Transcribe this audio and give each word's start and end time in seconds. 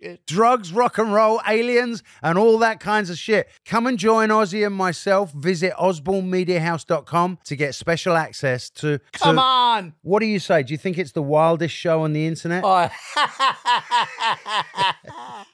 shit. 0.00 0.26
Drugs, 0.26 0.72
rock 0.72 0.98
and 0.98 1.12
roll, 1.12 1.40
aliens, 1.46 2.02
and 2.22 2.38
all 2.38 2.58
that 2.58 2.80
kinds 2.80 3.10
of 3.10 3.18
shit. 3.18 3.48
Come 3.64 3.86
and 3.86 3.98
join 3.98 4.28
Ozzy 4.30 4.64
and 4.66 4.74
myself. 4.74 5.32
Visit 5.32 5.72
osbornemediahouse.com 5.74 7.38
to 7.44 7.56
get 7.56 7.74
special 7.74 8.16
access 8.16 8.68
to. 8.70 8.98
to- 8.98 9.00
Come 9.12 9.38
on! 9.38 9.94
What 10.02 10.20
do 10.20 10.26
you 10.26 10.38
say? 10.38 10.62
Do 10.62 10.72
you 10.74 10.78
think 10.78 10.98
it's 10.98 11.12
the 11.12 11.22
wildest 11.22 11.74
show 11.74 12.02
on 12.02 12.12
the 12.12 12.26
internet? 12.26 12.62
Oh. 12.64 12.88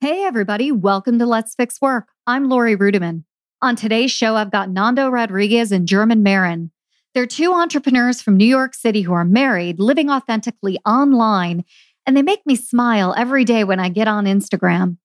Hey, 0.00 0.24
everybody, 0.24 0.72
welcome 0.72 1.20
to 1.20 1.26
Let's 1.26 1.54
Fix 1.54 1.80
Work. 1.80 2.08
I'm 2.26 2.48
Laurie 2.48 2.76
Ruettimann. 2.76 3.22
On 3.62 3.76
today's 3.76 4.10
show, 4.10 4.34
I've 4.34 4.50
got 4.50 4.68
Nando 4.68 5.08
Rodriguez 5.08 5.70
and 5.70 5.86
German 5.86 6.24
Marin. 6.24 6.72
They're 7.14 7.24
two 7.24 7.52
entrepreneurs 7.52 8.20
from 8.20 8.36
New 8.36 8.44
York 8.44 8.74
City 8.74 9.02
who 9.02 9.12
are 9.12 9.24
married, 9.24 9.78
living 9.78 10.10
authentically 10.10 10.76
online, 10.84 11.64
and 12.06 12.16
they 12.16 12.22
make 12.22 12.44
me 12.46 12.56
smile 12.56 13.14
every 13.16 13.44
day 13.44 13.64
when 13.64 13.80
I 13.80 13.88
get 13.88 14.08
on 14.08 14.24
Instagram. 14.24 14.96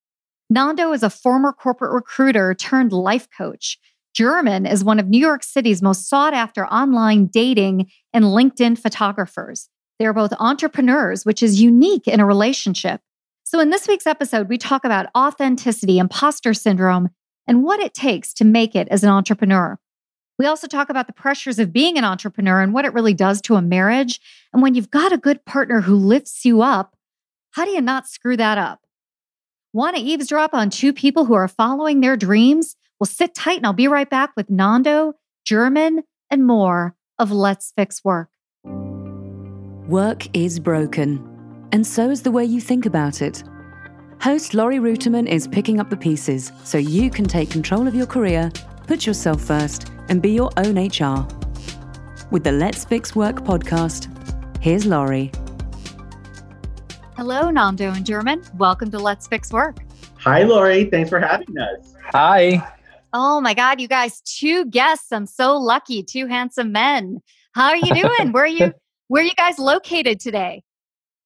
Nando 0.50 0.92
is 0.92 1.02
a 1.02 1.10
former 1.10 1.52
corporate 1.52 1.92
recruiter 1.92 2.54
turned 2.54 2.92
life 2.92 3.28
coach. 3.36 3.78
German 4.14 4.66
is 4.66 4.82
one 4.82 4.98
of 4.98 5.08
New 5.08 5.20
York 5.20 5.42
City's 5.42 5.82
most 5.82 6.08
sought 6.08 6.34
after 6.34 6.66
online 6.66 7.26
dating 7.26 7.90
and 8.12 8.24
LinkedIn 8.24 8.78
photographers. 8.78 9.68
They're 9.98 10.12
both 10.12 10.32
entrepreneurs, 10.38 11.24
which 11.24 11.42
is 11.42 11.60
unique 11.60 12.08
in 12.08 12.20
a 12.20 12.26
relationship. 12.26 13.00
So, 13.44 13.60
in 13.60 13.70
this 13.70 13.88
week's 13.88 14.06
episode, 14.06 14.48
we 14.48 14.58
talk 14.58 14.84
about 14.84 15.06
authenticity, 15.16 15.98
imposter 15.98 16.54
syndrome, 16.54 17.10
and 17.46 17.62
what 17.62 17.80
it 17.80 17.94
takes 17.94 18.32
to 18.34 18.44
make 18.44 18.74
it 18.74 18.88
as 18.90 19.02
an 19.02 19.10
entrepreneur. 19.10 19.78
We 20.38 20.46
also 20.46 20.68
talk 20.68 20.88
about 20.88 21.08
the 21.08 21.12
pressures 21.12 21.58
of 21.58 21.72
being 21.72 21.98
an 21.98 22.04
entrepreneur 22.04 22.60
and 22.60 22.72
what 22.72 22.84
it 22.84 22.94
really 22.94 23.14
does 23.14 23.40
to 23.42 23.56
a 23.56 23.62
marriage. 23.62 24.20
And 24.52 24.62
when 24.62 24.76
you've 24.76 24.90
got 24.90 25.12
a 25.12 25.18
good 25.18 25.44
partner 25.44 25.80
who 25.80 25.96
lifts 25.96 26.44
you 26.44 26.62
up, 26.62 26.96
how 27.50 27.64
do 27.64 27.72
you 27.72 27.80
not 27.80 28.06
screw 28.06 28.36
that 28.36 28.56
up? 28.56 28.80
Want 29.72 29.96
to 29.96 30.02
eavesdrop 30.02 30.54
on 30.54 30.70
two 30.70 30.92
people 30.92 31.24
who 31.24 31.34
are 31.34 31.48
following 31.48 32.00
their 32.00 32.16
dreams? 32.16 32.76
Well, 33.00 33.06
sit 33.06 33.34
tight 33.34 33.58
and 33.58 33.66
I'll 33.66 33.72
be 33.72 33.88
right 33.88 34.08
back 34.08 34.30
with 34.36 34.48
Nando, 34.48 35.14
German, 35.44 36.04
and 36.30 36.46
more 36.46 36.94
of 37.18 37.32
Let's 37.32 37.72
Fix 37.76 38.04
Work. 38.04 38.30
Work 39.88 40.36
is 40.36 40.60
broken, 40.60 41.68
and 41.72 41.86
so 41.86 42.10
is 42.10 42.22
the 42.22 42.30
way 42.30 42.44
you 42.44 42.60
think 42.60 42.86
about 42.86 43.22
it. 43.22 43.42
Host 44.20 44.54
Laurie 44.54 44.78
Ruettimann 44.78 45.26
is 45.26 45.48
picking 45.48 45.80
up 45.80 45.90
the 45.90 45.96
pieces 45.96 46.52
so 46.64 46.78
you 46.78 47.10
can 47.10 47.24
take 47.24 47.50
control 47.50 47.86
of 47.86 47.94
your 47.94 48.06
career, 48.06 48.52
put 48.86 49.06
yourself 49.06 49.40
first, 49.40 49.90
and 50.08 50.20
be 50.22 50.30
your 50.30 50.50
own 50.56 50.76
HR. 50.76 51.26
With 52.30 52.44
the 52.44 52.52
Let's 52.52 52.84
Fix 52.84 53.16
Work 53.16 53.44
podcast, 53.44 54.08
here's 54.62 54.86
Laurie. 54.86 55.32
Hello, 57.16 57.50
Nando 57.50 57.90
and 57.90 58.06
German. 58.06 58.42
Welcome 58.56 58.90
to 58.90 58.98
Let's 58.98 59.26
Fix 59.26 59.52
Work. 59.52 59.78
Hi, 60.18 60.42
Laurie. 60.42 60.84
Thanks 60.84 61.10
for 61.10 61.20
having 61.20 61.58
us. 61.58 61.94
Hi. 62.12 62.66
Oh 63.12 63.40
my 63.40 63.54
God, 63.54 63.80
you 63.80 63.88
guys, 63.88 64.20
two 64.20 64.66
guests. 64.66 65.10
I'm 65.12 65.26
so 65.26 65.56
lucky. 65.56 66.02
Two 66.02 66.26
handsome 66.26 66.72
men. 66.72 67.20
How 67.52 67.68
are 67.68 67.76
you 67.76 67.94
doing? 67.94 68.32
where 68.32 68.44
are 68.44 68.46
you 68.46 68.72
where 69.08 69.22
are 69.22 69.26
you 69.26 69.34
guys 69.34 69.58
located 69.58 70.20
today? 70.20 70.62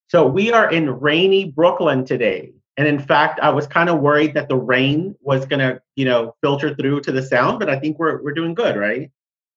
So, 0.09 0.27
we 0.27 0.53
are 0.53 0.71
in 0.71 0.89
rainy 0.89 1.47
Brooklyn 1.47 2.05
today. 2.05 2.53
And 2.83 2.89
in 2.89 2.99
fact, 2.99 3.39
I 3.39 3.51
was 3.51 3.69
kind 3.69 3.89
of 3.89 4.01
worried 4.01 4.35
that 4.35 4.49
the 4.49 4.57
rain 4.57 5.15
was 5.21 5.47
going 5.47 5.61
to, 5.61 5.81
you 5.95 6.05
know, 6.05 6.35
filter 6.43 6.75
through 6.75 7.03
to 7.03 7.13
the 7.13 7.23
sound, 7.23 7.61
but 7.61 7.71
I 7.71 7.79
think 7.79 7.97
we're, 7.97 8.21
we're 8.25 8.35
doing 8.35 8.55
good, 8.55 8.75
right? 8.75 9.09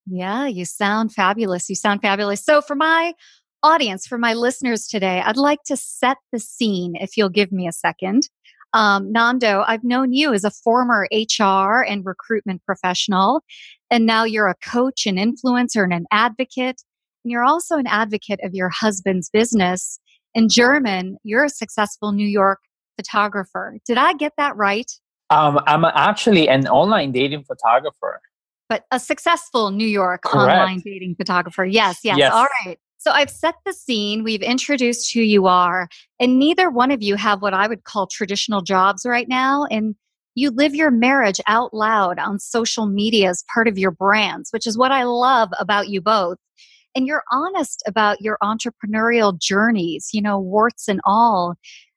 Yeah, 0.06 0.46
you 0.46 0.64
sound 0.64 1.12
fabulous. 1.12 1.68
You 1.68 1.74
sound 1.74 2.02
fabulous. 2.04 2.46
So, 2.46 2.62
for 2.62 2.76
my 2.76 3.16
audience, 3.64 4.06
for 4.06 4.20
my 4.20 4.36
listeners 4.36 4.86
today, 4.86 5.24
I'd 5.26 5.38
like 5.38 5.64
to 5.64 5.76
set 5.76 6.18
the 6.32 6.38
scene 6.38 6.96
if 6.98 7.18
you'll 7.18 7.30
give 7.30 7.52
me 7.52 7.68
a 7.68 7.72
second. 7.72 8.30
Um, 8.74 9.12
Nando, 9.12 9.64
I've 9.66 9.84
known 9.84 10.14
you 10.14 10.32
as 10.32 10.44
a 10.44 10.52
former 10.52 11.08
HR 11.12 11.82
and 11.82 12.06
recruitment 12.06 12.64
professional, 12.64 13.42
and 13.90 14.06
now 14.06 14.24
you're 14.24 14.50
a 14.50 14.56
coach, 14.64 15.08
an 15.08 15.16
influencer, 15.16 15.84
and 15.84 15.94
an 15.94 16.06
advocate. 16.12 16.80
And 17.24 17.32
you're 17.32 17.44
also 17.44 17.78
an 17.78 17.88
advocate 17.88 18.40
of 18.44 18.54
your 18.54 18.70
husband's 18.70 19.32
business. 19.32 20.00
In 20.36 20.48
German, 20.48 21.18
you're 21.24 21.46
a 21.46 21.50
successful 21.50 22.12
New 22.12 22.28
York 22.28 22.60
photographer. 22.96 23.78
Did 23.86 23.98
I 23.98 24.14
get 24.14 24.34
that 24.38 24.56
right? 24.56 24.92
Um, 25.30 25.60
I'm 25.68 25.86
actually 25.86 26.48
an 26.50 26.68
online 26.68 27.12
dating 27.12 27.44
photographer. 27.44 28.22
But 28.70 28.86
a 28.92 29.00
successful 29.00 29.72
New 29.72 29.88
York 29.88 30.24
Correct. 30.24 30.60
online 30.60 30.80
dating 30.80 31.16
photographer. 31.16 31.66
Yes, 31.66 32.00
yes, 32.04 32.18
Yes. 32.18 32.34
All 32.34 32.48
right. 32.66 32.78
So 32.98 33.12
I've 33.12 33.30
set 33.30 33.56
the 33.66 33.74
scene. 33.74 34.24
We've 34.24 34.42
introduced 34.42 35.14
who 35.14 35.22
you 35.22 35.46
are, 35.46 35.88
and 36.20 36.40
neither 36.40 36.72
one 36.72 36.90
of 36.90 37.04
you 37.04 37.16
have 37.16 37.42
what 37.42 37.54
I 37.54 37.68
would 37.68 37.84
call 37.84 38.08
traditional 38.08 38.62
jobs 38.62 39.06
right 39.06 39.28
now. 39.28 39.66
And 39.70 39.96
you 40.34 40.50
live 40.50 40.76
your 40.76 40.92
marriage 40.92 41.40
out 41.48 41.74
loud 41.74 42.20
on 42.20 42.40
social 42.40 42.88
media 42.88 43.30
as 43.30 43.44
part 43.54 43.68
of 43.68 43.78
your 43.78 43.92
brands, 43.92 44.52
which 44.52 44.68
is 44.68 44.78
what 44.78 44.92
I 44.92 45.04
love 45.04 45.50
about 45.60 45.88
you 45.88 46.02
both. 46.02 46.38
And 46.96 47.06
you're 47.08 47.24
honest 47.32 47.84
about 47.86 48.22
your 48.22 48.38
entrepreneurial 48.42 49.38
journeys, 49.38 50.10
you 50.12 50.22
know, 50.22 50.40
warts 50.40 50.88
and 50.88 51.00
all. 51.06 51.56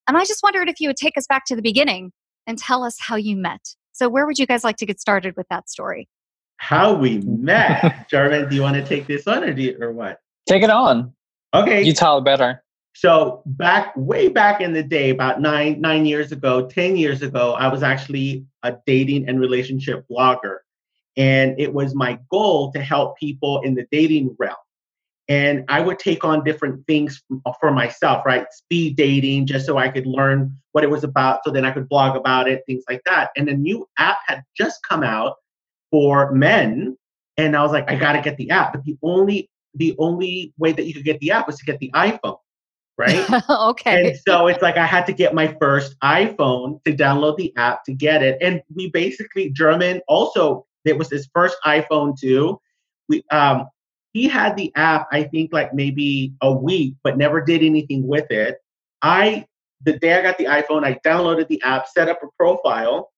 And 0.08 0.16
I 0.16 0.24
just 0.24 0.42
wondered 0.42 0.68
if 0.70 0.80
you 0.80 0.88
would 0.88 0.96
take 0.96 1.18
us 1.18 1.26
back 1.26 1.44
to 1.46 1.54
the 1.54 1.62
beginning 1.62 2.12
and 2.46 2.58
tell 2.58 2.82
us 2.82 2.96
how 2.98 3.16
you 3.16 3.36
met. 3.36 3.60
So, 3.92 4.08
where 4.08 4.26
would 4.26 4.38
you 4.38 4.46
guys 4.46 4.64
like 4.64 4.76
to 4.78 4.86
get 4.86 5.00
started 5.00 5.36
with 5.36 5.46
that 5.50 5.68
story? 5.68 6.08
How 6.56 6.94
we 6.94 7.18
met. 7.18 8.08
German, 8.10 8.48
do 8.48 8.56
you 8.56 8.62
want 8.62 8.76
to 8.76 8.84
take 8.84 9.06
this 9.06 9.28
on 9.28 9.44
or, 9.44 9.52
do 9.52 9.62
you, 9.62 9.76
or 9.80 9.92
what? 9.92 10.18
Take 10.48 10.62
it 10.62 10.70
on. 10.70 11.12
Okay. 11.54 11.82
You 11.82 11.92
tell 11.92 12.20
better. 12.22 12.64
So 12.94 13.42
back 13.46 13.92
way 13.96 14.28
back 14.28 14.60
in 14.60 14.72
the 14.72 14.82
day, 14.82 15.10
about 15.10 15.40
nine 15.40 15.80
nine 15.80 16.04
years 16.04 16.32
ago, 16.32 16.66
ten 16.66 16.96
years 16.96 17.22
ago, 17.22 17.52
I 17.52 17.68
was 17.68 17.82
actually 17.82 18.44
a 18.64 18.76
dating 18.86 19.28
and 19.28 19.38
relationship 19.38 20.04
blogger, 20.10 20.58
and 21.16 21.54
it 21.60 21.72
was 21.72 21.94
my 21.94 22.18
goal 22.28 22.72
to 22.72 22.80
help 22.80 23.16
people 23.16 23.60
in 23.60 23.76
the 23.76 23.86
dating 23.92 24.34
realm. 24.38 24.56
And 25.28 25.64
I 25.68 25.80
would 25.80 25.98
take 25.98 26.24
on 26.24 26.42
different 26.42 26.86
things 26.86 27.22
for 27.60 27.70
myself, 27.70 28.24
right? 28.24 28.46
Speed 28.50 28.96
dating, 28.96 29.46
just 29.46 29.66
so 29.66 29.76
I 29.76 29.88
could 29.90 30.06
learn 30.06 30.56
what 30.72 30.84
it 30.84 30.90
was 30.90 31.04
about, 31.04 31.40
so 31.44 31.50
then 31.50 31.66
I 31.66 31.70
could 31.70 31.88
blog 31.88 32.16
about 32.16 32.48
it, 32.48 32.62
things 32.66 32.84
like 32.88 33.02
that. 33.04 33.30
And 33.36 33.48
a 33.48 33.54
new 33.54 33.86
app 33.98 34.18
had 34.26 34.42
just 34.56 34.80
come 34.88 35.02
out 35.02 35.36
for 35.90 36.32
men, 36.32 36.96
and 37.36 37.54
I 37.56 37.62
was 37.62 37.72
like, 37.72 37.90
I 37.90 37.96
got 37.96 38.12
to 38.12 38.22
get 38.22 38.38
the 38.38 38.50
app. 38.50 38.72
But 38.72 38.84
the 38.84 38.96
only 39.02 39.50
the 39.74 39.94
only 39.98 40.52
way 40.58 40.72
that 40.72 40.86
you 40.86 40.94
could 40.94 41.04
get 41.04 41.20
the 41.20 41.30
app 41.30 41.46
was 41.46 41.58
to 41.58 41.64
get 41.64 41.78
the 41.78 41.90
iPhone, 41.94 42.38
right? 42.96 43.24
okay. 43.50 44.08
And 44.08 44.18
so 44.26 44.46
it's 44.46 44.62
like 44.62 44.76
I 44.76 44.86
had 44.86 45.04
to 45.06 45.12
get 45.12 45.34
my 45.34 45.54
first 45.60 45.94
iPhone 46.00 46.82
to 46.84 46.94
download 46.94 47.36
the 47.36 47.54
app 47.56 47.84
to 47.84 47.92
get 47.92 48.22
it. 48.22 48.38
And 48.40 48.62
we 48.74 48.90
basically 48.90 49.50
German 49.50 50.00
also 50.08 50.66
it 50.84 50.96
was 50.96 51.10
his 51.10 51.28
first 51.34 51.56
iPhone 51.66 52.18
too. 52.18 52.60
We 53.08 53.22
um 53.30 53.66
he 54.18 54.26
had 54.28 54.56
the 54.56 54.72
app 54.74 55.06
I 55.12 55.22
think 55.22 55.52
like 55.52 55.72
maybe 55.72 56.32
a 56.42 56.52
week 56.52 56.94
but 57.04 57.16
never 57.16 57.40
did 57.40 57.62
anything 57.62 58.06
with 58.06 58.30
it. 58.30 58.58
I 59.00 59.46
the 59.82 59.96
day 59.98 60.18
I 60.18 60.22
got 60.22 60.38
the 60.38 60.46
iPhone 60.46 60.84
I 60.84 60.94
downloaded 61.06 61.46
the 61.46 61.62
app, 61.62 61.86
set 61.86 62.08
up 62.08 62.20
a 62.22 62.26
profile 62.36 63.12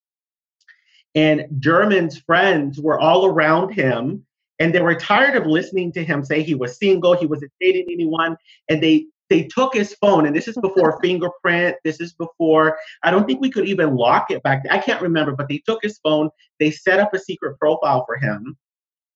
and 1.14 1.46
German's 1.58 2.18
friends 2.18 2.78
were 2.78 3.00
all 3.00 3.24
around 3.24 3.72
him 3.72 4.26
and 4.58 4.74
they 4.74 4.82
were 4.82 4.94
tired 4.94 5.36
of 5.36 5.46
listening 5.46 5.90
to 5.92 6.04
him 6.04 6.22
say 6.22 6.42
he 6.42 6.54
was 6.54 6.76
single, 6.76 7.16
he 7.16 7.26
wasn't 7.26 7.52
dating 7.60 7.86
anyone 7.90 8.36
and 8.68 8.82
they 8.82 9.06
they 9.30 9.44
took 9.44 9.72
his 9.72 9.94
phone 9.94 10.26
and 10.26 10.36
this 10.36 10.48
is 10.48 10.56
before 10.56 11.00
fingerprint 11.02 11.76
this 11.84 12.00
is 12.00 12.12
before 12.14 12.76
i 13.04 13.12
don't 13.12 13.26
think 13.26 13.40
we 13.40 13.48
could 13.48 13.68
even 13.68 13.94
lock 13.94 14.30
it 14.30 14.42
back 14.42 14.64
then. 14.64 14.72
i 14.72 14.78
can't 14.78 15.00
remember 15.00 15.30
but 15.32 15.48
they 15.48 15.62
took 15.64 15.80
his 15.84 15.98
phone 16.02 16.28
they 16.58 16.68
set 16.68 16.98
up 16.98 17.14
a 17.14 17.18
secret 17.18 17.56
profile 17.60 18.04
for 18.06 18.16
him 18.16 18.56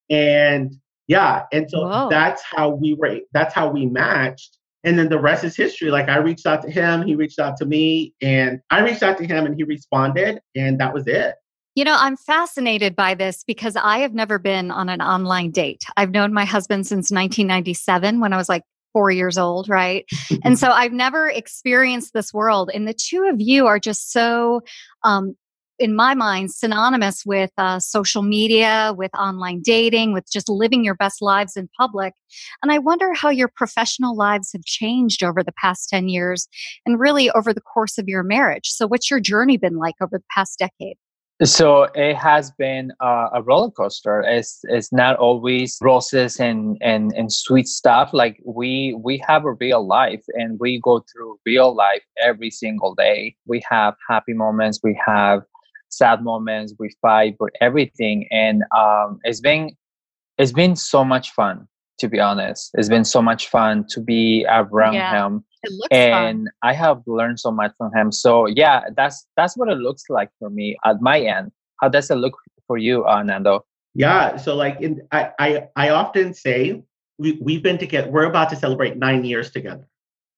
and 0.08 0.78
yeah 1.06 1.43
and 1.53 1.71
so 1.71 1.87
Whoa. 1.87 2.09
that's 2.11 2.43
how 2.43 2.71
we 2.71 2.95
were 2.95 3.21
that's 3.33 3.55
how 3.55 3.71
we 3.71 3.87
matched 3.87 4.59
and 4.85 4.99
then 4.99 5.09
the 5.09 5.19
rest 5.19 5.43
is 5.45 5.56
history. 5.56 5.91
Like 5.91 6.09
I 6.09 6.19
reached 6.19 6.47
out 6.47 6.62
to 6.62 6.71
him, 6.71 7.03
he 7.06 7.17
reached 7.17 7.39
out 7.39 7.56
to 7.56 7.65
me, 7.65 8.12
and 8.21 8.61
I 8.71 8.81
reached 8.81 9.03
out 9.03 9.17
to 9.19 9.27
him 9.27 9.47
and 9.47 9.56
he 9.56 9.65
responded, 9.65 10.41
and 10.55 10.79
that 10.79 10.93
was 10.93 11.06
it. 11.06 11.35
You 11.75 11.85
know, 11.85 11.97
I'm 11.99 12.17
fascinated 12.17 12.95
by 12.95 13.15
this 13.15 13.43
because 13.45 13.75
I 13.75 13.99
have 13.99 14.15
never 14.15 14.39
been 14.39 14.71
on 14.71 14.89
an 14.89 15.01
online 15.01 15.51
date. 15.51 15.83
I've 15.97 16.12
known 16.12 16.33
my 16.33 16.45
husband 16.45 16.87
since 16.87 17.11
1997 17.11 18.21
when 18.21 18.33
I 18.33 18.37
was 18.37 18.49
like 18.49 18.62
four 18.93 19.11
years 19.11 19.37
old, 19.37 19.69
right? 19.69 20.05
and 20.45 20.56
so 20.56 20.71
I've 20.71 20.93
never 20.93 21.29
experienced 21.29 22.12
this 22.12 22.33
world. 22.33 22.71
And 22.73 22.87
the 22.87 22.95
two 22.95 23.25
of 23.25 23.41
you 23.41 23.67
are 23.67 23.81
just 23.81 24.12
so 24.12 24.62
um, 25.03 25.35
in 25.79 25.97
my 25.97 26.15
mind, 26.15 26.53
synonymous 26.53 27.25
with 27.26 27.50
uh, 27.59 27.79
social 27.81 28.23
media, 28.23 28.94
with 28.97 29.15
online 29.15 29.61
dating, 29.62 30.12
with 30.12 30.31
just 30.31 30.49
living 30.49 30.85
your 30.85 30.94
best 30.94 31.21
lives 31.21 31.56
in 31.56 31.69
public. 31.79 32.15
And 32.62 32.71
I 32.71 32.79
wonder 32.79 33.12
how 33.12 33.31
your 33.31 33.49
professional 33.49 34.17
lives 34.17 34.53
have 34.53 34.65
changed 34.65 35.23
over 35.23 35.43
the 35.43 35.53
past 35.61 35.88
10 35.88 36.09
years 36.09 36.49
and 36.87 37.00
really 37.00 37.31
over 37.31 37.53
the 37.53 37.61
course 37.61 37.99
of 37.99 38.09
your 38.09 38.23
marriage. 38.23 38.69
So, 38.69 38.87
what's 38.87 39.11
your 39.11 39.21
journey 39.21 39.56
been 39.56 39.76
like 39.76 39.97
over 40.00 40.19
the 40.19 40.25
past 40.35 40.59
decade? 40.59 40.97
So 41.43 41.88
it 41.97 42.15
has 42.15 42.53
been 42.53 42.93
uh, 43.00 43.29
a 43.35 43.43
roller 43.43 43.73
coaster. 43.73 44.20
It's 44.20 44.61
it's 44.65 44.93
not 44.93 45.17
always 45.17 45.77
roses 45.82 46.38
and, 46.38 46.79
and 46.81 47.12
and 47.12 47.32
sweet 47.32 47.67
stuff. 47.67 48.11
Like 48.12 48.41
we 48.44 48.97
we 49.03 49.20
have 49.27 49.44
a 49.44 49.55
real 49.55 49.85
life 49.85 50.23
and 50.35 50.61
we 50.61 50.81
go 50.81 51.05
through 51.12 51.41
real 51.44 51.75
life 51.75 52.03
every 52.23 52.50
single 52.53 52.94
day. 52.94 53.35
We 53.47 53.65
have 53.69 53.97
happy 54.09 54.32
moments. 54.32 54.79
We 54.85 54.99
have 55.05 55.43
sad 55.96 56.23
moments, 56.23 56.75
we 56.79 56.91
fight, 57.02 57.37
but 57.38 57.50
everything. 57.61 58.26
And 58.31 58.62
um, 58.76 59.19
it's 59.25 59.41
been 59.41 59.70
it's 60.38 60.52
been 60.52 60.76
so 60.76 61.05
much 61.05 61.31
fun 61.31 61.69
to 62.00 62.08
be 62.08 62.19
honest. 62.19 62.70
It's 62.75 62.88
been 62.88 63.05
so 63.05 63.23
much 63.23 63.49
fun 63.49 63.87
to 63.91 64.00
be 64.00 64.44
around 64.49 64.94
Yeah. 64.94 65.26
him, 65.26 65.44
It 65.62 65.70
looks 65.73 65.88
and 65.93 66.46
fun. 66.46 66.49
I 66.62 66.73
have 66.73 67.02
learned 67.06 67.38
so 67.38 67.50
much 67.52 67.73
from 67.79 67.93
him. 67.94 68.11
So 68.11 68.46
yeah, 68.46 68.82
that's 68.96 69.26
that's 69.37 69.56
what 69.56 69.69
it 69.69 69.79
looks 69.79 70.05
like 70.08 70.31
for 70.41 70.50
me 70.50 70.76
at 70.85 71.00
my 71.00 71.20
end. 71.20 71.52
How 71.81 71.88
does 71.88 72.11
it 72.11 72.17
look 72.17 72.35
for 72.67 72.79
you, 72.79 73.05
uh, 73.05 73.23
Nando? 73.23 73.64
Yeah. 73.94 74.37
So 74.37 74.56
like 74.56 74.81
in 74.81 75.02
I 75.12 75.31
I, 75.38 75.69
I 75.76 75.91
often 75.91 76.35
say 76.35 76.82
we, 77.19 77.38
we've 77.41 77.62
been 77.62 77.79
together, 77.79 78.11
we're 78.11 78.25
about 78.25 78.50
to 78.50 78.56
celebrate 78.56 78.96
nine 78.96 79.25
years 79.25 79.52
together, 79.52 79.87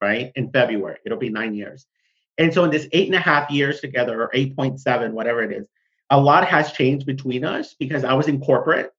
right? 0.03 0.33
In 0.35 0.51
February. 0.53 0.99
It'll 1.07 1.17
be 1.19 1.31
nine 1.31 1.55
years. 1.55 1.87
And 2.39 2.53
so 2.53 2.65
in 2.65 2.71
this 2.71 2.89
eight 2.93 3.07
and 3.07 3.15
a 3.15 3.21
half 3.21 3.51
years 3.51 3.81
together, 3.81 4.23
or 4.23 4.31
8.7, 4.35 5.13
whatever 5.13 5.43
it 5.43 5.53
is, 5.53 5.67
a 6.11 6.21
lot 6.21 6.47
has 6.47 6.73
changed 6.73 7.07
between 7.07 7.45
us 7.45 7.75
because 7.79 8.05
I 8.05 8.15
was 8.15 8.29
in 8.29 8.41
corporate. 8.41 8.91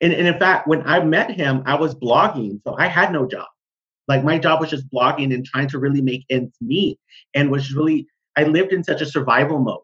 And, 0.00 0.12
and 0.12 0.26
in 0.26 0.38
fact, 0.38 0.66
when 0.66 0.82
I 0.86 1.04
met 1.04 1.30
him, 1.30 1.62
I 1.66 1.74
was 1.74 1.94
blogging. 1.94 2.60
So 2.64 2.76
I 2.78 2.86
had 2.86 3.12
no 3.12 3.26
job. 3.26 3.46
Like 4.08 4.24
my 4.24 4.38
job 4.38 4.60
was 4.60 4.70
just 4.70 4.88
blogging 4.90 5.32
and 5.34 5.44
trying 5.44 5.68
to 5.68 5.78
really 5.78 6.02
make 6.02 6.24
ends 6.30 6.56
meet 6.60 6.98
and 7.34 7.50
was 7.50 7.72
really, 7.72 8.06
I 8.36 8.44
lived 8.44 8.72
in 8.72 8.84
such 8.84 9.00
a 9.00 9.06
survival 9.06 9.58
mode, 9.58 9.80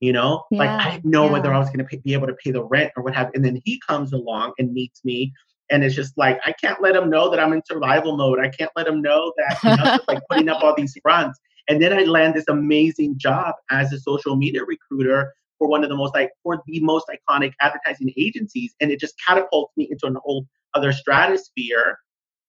you 0.00 0.12
know? 0.12 0.44
like 0.50 0.68
I 0.68 0.90
didn't 0.90 1.10
know 1.10 1.26
whether. 1.26 1.52
I 1.52 1.58
was 1.58 1.70
going 1.70 1.86
to 1.86 1.98
be 1.98 2.12
able 2.12 2.26
to 2.26 2.34
pay 2.34 2.50
the 2.50 2.64
rent 2.64 2.92
or 2.96 3.02
what 3.02 3.14
have 3.14 3.30
And 3.34 3.44
then 3.44 3.60
he 3.64 3.80
comes 3.86 4.12
along 4.12 4.52
and 4.58 4.72
meets 4.72 5.04
me. 5.04 5.32
And 5.70 5.82
it's 5.82 5.94
just 5.94 6.18
like, 6.18 6.38
I 6.44 6.52
can't 6.52 6.82
let 6.82 6.94
him 6.94 7.08
know 7.08 7.30
that 7.30 7.40
I'm 7.40 7.52
in 7.54 7.62
survival 7.64 8.16
mode. 8.16 8.40
I 8.40 8.48
can't 8.48 8.70
let 8.76 8.86
him 8.86 9.00
know 9.00 9.32
that, 9.38 9.58
you 9.62 9.70
know, 9.70 9.96
just 9.96 10.04
like 10.08 10.20
putting 10.28 10.48
up 10.50 10.62
all 10.62 10.74
these 10.76 10.94
fronts. 11.02 11.38
And 11.68 11.82
then 11.82 11.92
I 11.92 12.02
land 12.04 12.34
this 12.34 12.44
amazing 12.48 13.18
job 13.18 13.54
as 13.70 13.92
a 13.92 13.98
social 14.00 14.36
media 14.36 14.64
recruiter 14.64 15.32
for 15.58 15.68
one 15.68 15.84
of 15.84 15.90
the 15.90 15.96
most 15.96 16.14
like 16.14 16.30
for 16.42 16.62
the 16.66 16.80
most 16.80 17.06
iconic 17.08 17.52
advertising 17.60 18.12
agencies. 18.16 18.74
And 18.80 18.90
it 18.90 18.98
just 19.00 19.14
catapults 19.26 19.72
me 19.76 19.88
into 19.90 20.06
a 20.06 20.20
whole 20.20 20.46
other 20.74 20.92
stratosphere. 20.92 21.98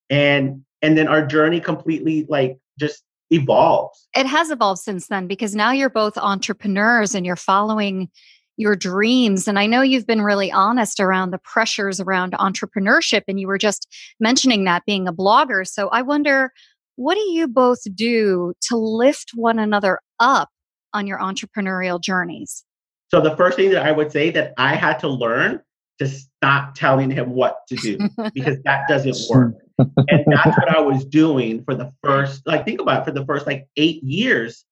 And 0.09 0.63
and 0.81 0.97
then 0.97 1.07
our 1.07 1.25
journey 1.25 1.59
completely 1.59 2.25
like 2.27 2.57
just 2.79 3.03
evolves. 3.29 4.07
It 4.15 4.25
has 4.25 4.51
evolved 4.51 4.81
since 4.81 5.07
then 5.07 5.27
because 5.27 5.55
now 5.55 5.71
you're 5.71 5.89
both 5.89 6.17
entrepreneurs 6.17 7.15
and 7.15 7.25
you're 7.25 7.35
following 7.35 8.09
your 8.57 8.75
dreams. 8.75 9.47
And 9.47 9.57
I 9.57 9.65
know 9.65 9.81
you've 9.81 10.05
been 10.05 10.21
really 10.21 10.51
honest 10.51 10.99
around 10.99 11.31
the 11.31 11.39
pressures 11.39 11.99
around 11.99 12.33
entrepreneurship. 12.33 13.23
And 13.27 13.39
you 13.39 13.47
were 13.47 13.57
just 13.57 13.87
mentioning 14.19 14.63
that 14.65 14.85
being 14.85 15.07
a 15.07 15.13
blogger. 15.13 15.67
So 15.67 15.89
I 15.89 16.03
wonder, 16.03 16.51
what 16.95 17.15
do 17.15 17.21
you 17.21 17.47
both 17.47 17.81
do 17.95 18.53
to 18.69 18.77
lift 18.77 19.31
one 19.33 19.59
another 19.59 19.99
up 20.19 20.49
on 20.93 21.07
your 21.07 21.19
entrepreneurial 21.19 22.01
journeys? 22.01 22.65
So 23.09 23.21
the 23.21 23.35
first 23.35 23.57
thing 23.57 23.71
that 23.71 23.85
I 23.85 23.91
would 23.91 24.11
say 24.11 24.31
that 24.31 24.53
I 24.57 24.75
had 24.75 24.99
to 24.99 25.07
learn 25.07 25.61
to 25.99 26.07
stop 26.07 26.75
telling 26.75 27.11
him 27.11 27.31
what 27.31 27.57
to 27.67 27.75
do 27.75 27.97
because 28.33 28.57
that 28.63 28.87
doesn't 28.87 29.17
work. 29.29 29.55
and 29.77 30.25
that's 30.27 30.57
what 30.57 30.75
I 30.75 30.79
was 30.79 31.05
doing 31.05 31.63
for 31.63 31.75
the 31.75 31.91
first, 32.03 32.45
like 32.45 32.65
think 32.65 32.81
about 32.81 33.01
it, 33.01 33.05
for 33.05 33.11
the 33.11 33.25
first 33.25 33.45
like 33.45 33.67
eight 33.77 34.03
years, 34.03 34.65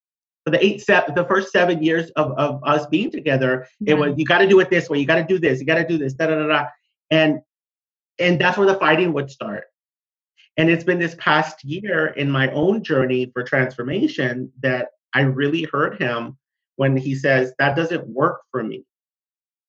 for 0.44 0.52
the 0.52 0.64
eight 0.64 0.82
seven, 0.82 1.14
the 1.16 1.26
first 1.26 1.52
seven 1.52 1.84
years 1.84 2.10
of, 2.12 2.32
of 2.32 2.62
us 2.64 2.86
being 2.88 3.12
together, 3.12 3.68
it 3.86 3.96
was 3.96 4.12
mm-hmm. 4.12 4.20
you 4.20 4.26
got 4.26 4.40
to 4.40 4.48
do 4.48 4.60
it 4.60 4.70
this 4.70 4.90
way, 4.90 5.00
you 5.00 5.06
got 5.06 5.16
to 5.16 5.24
do 5.24 5.40
this, 5.40 5.60
you 5.60 5.66
got 5.66 5.76
to 5.76 5.88
do 5.88 5.98
this, 5.98 6.14
da 6.14 6.28
da 6.28 6.36
da 6.36 6.48
da, 6.48 6.66
and 7.10 7.42
and 8.20 8.40
that's 8.40 8.58
where 8.58 8.68
the 8.68 8.76
fighting 8.76 9.14
would 9.14 9.30
start. 9.30 9.66
And 10.58 10.70
it's 10.70 10.84
been 10.84 11.00
this 11.00 11.16
past 11.18 11.64
year 11.64 12.08
in 12.08 12.30
my 12.30 12.52
own 12.52 12.84
journey 12.84 13.32
for 13.34 13.44
transformation 13.44 14.52
that 14.62 14.90
I 15.14 15.22
really 15.22 15.64
heard 15.64 16.02
him 16.02 16.38
when 16.76 16.98
he 16.98 17.16
says 17.16 17.54
that 17.60 17.76
doesn't 17.76 18.08
work 18.08 18.42
for 18.52 18.64
me. 18.64 18.86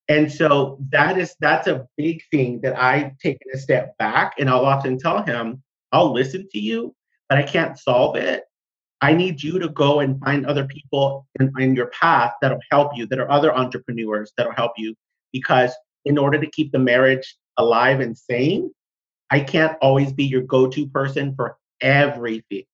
And 0.08 0.30
so 0.30 0.78
that 0.90 1.18
is 1.18 1.34
that's 1.40 1.68
a 1.68 1.86
big 1.96 2.22
thing 2.30 2.60
that 2.62 2.78
I've 2.80 3.16
taken 3.18 3.48
a 3.54 3.58
step 3.58 3.96
back 3.98 4.34
and 4.38 4.50
I'll 4.50 4.64
often 4.64 4.98
tell 4.98 5.22
him, 5.22 5.62
I'll 5.92 6.12
listen 6.12 6.48
to 6.52 6.58
you, 6.58 6.94
but 7.28 7.38
I 7.38 7.42
can't 7.42 7.78
solve 7.78 8.16
it. 8.16 8.44
I 9.00 9.14
need 9.14 9.42
you 9.42 9.58
to 9.58 9.68
go 9.68 10.00
and 10.00 10.20
find 10.20 10.46
other 10.46 10.64
people 10.64 11.26
in, 11.40 11.52
in 11.58 11.74
your 11.74 11.88
path 11.88 12.32
that'll 12.40 12.60
help 12.70 12.96
you, 12.96 13.06
that 13.06 13.18
are 13.18 13.30
other 13.30 13.54
entrepreneurs 13.54 14.32
that'll 14.36 14.54
help 14.54 14.72
you. 14.76 14.94
Because 15.32 15.72
in 16.04 16.18
order 16.18 16.38
to 16.38 16.50
keep 16.50 16.72
the 16.72 16.78
marriage 16.78 17.36
alive 17.56 18.00
and 18.00 18.16
sane, 18.16 18.70
I 19.32 19.40
can't 19.40 19.78
always 19.80 20.12
be 20.12 20.24
your 20.24 20.42
go-to 20.42 20.86
person 20.86 21.34
for 21.34 21.56
everything. 21.80 22.64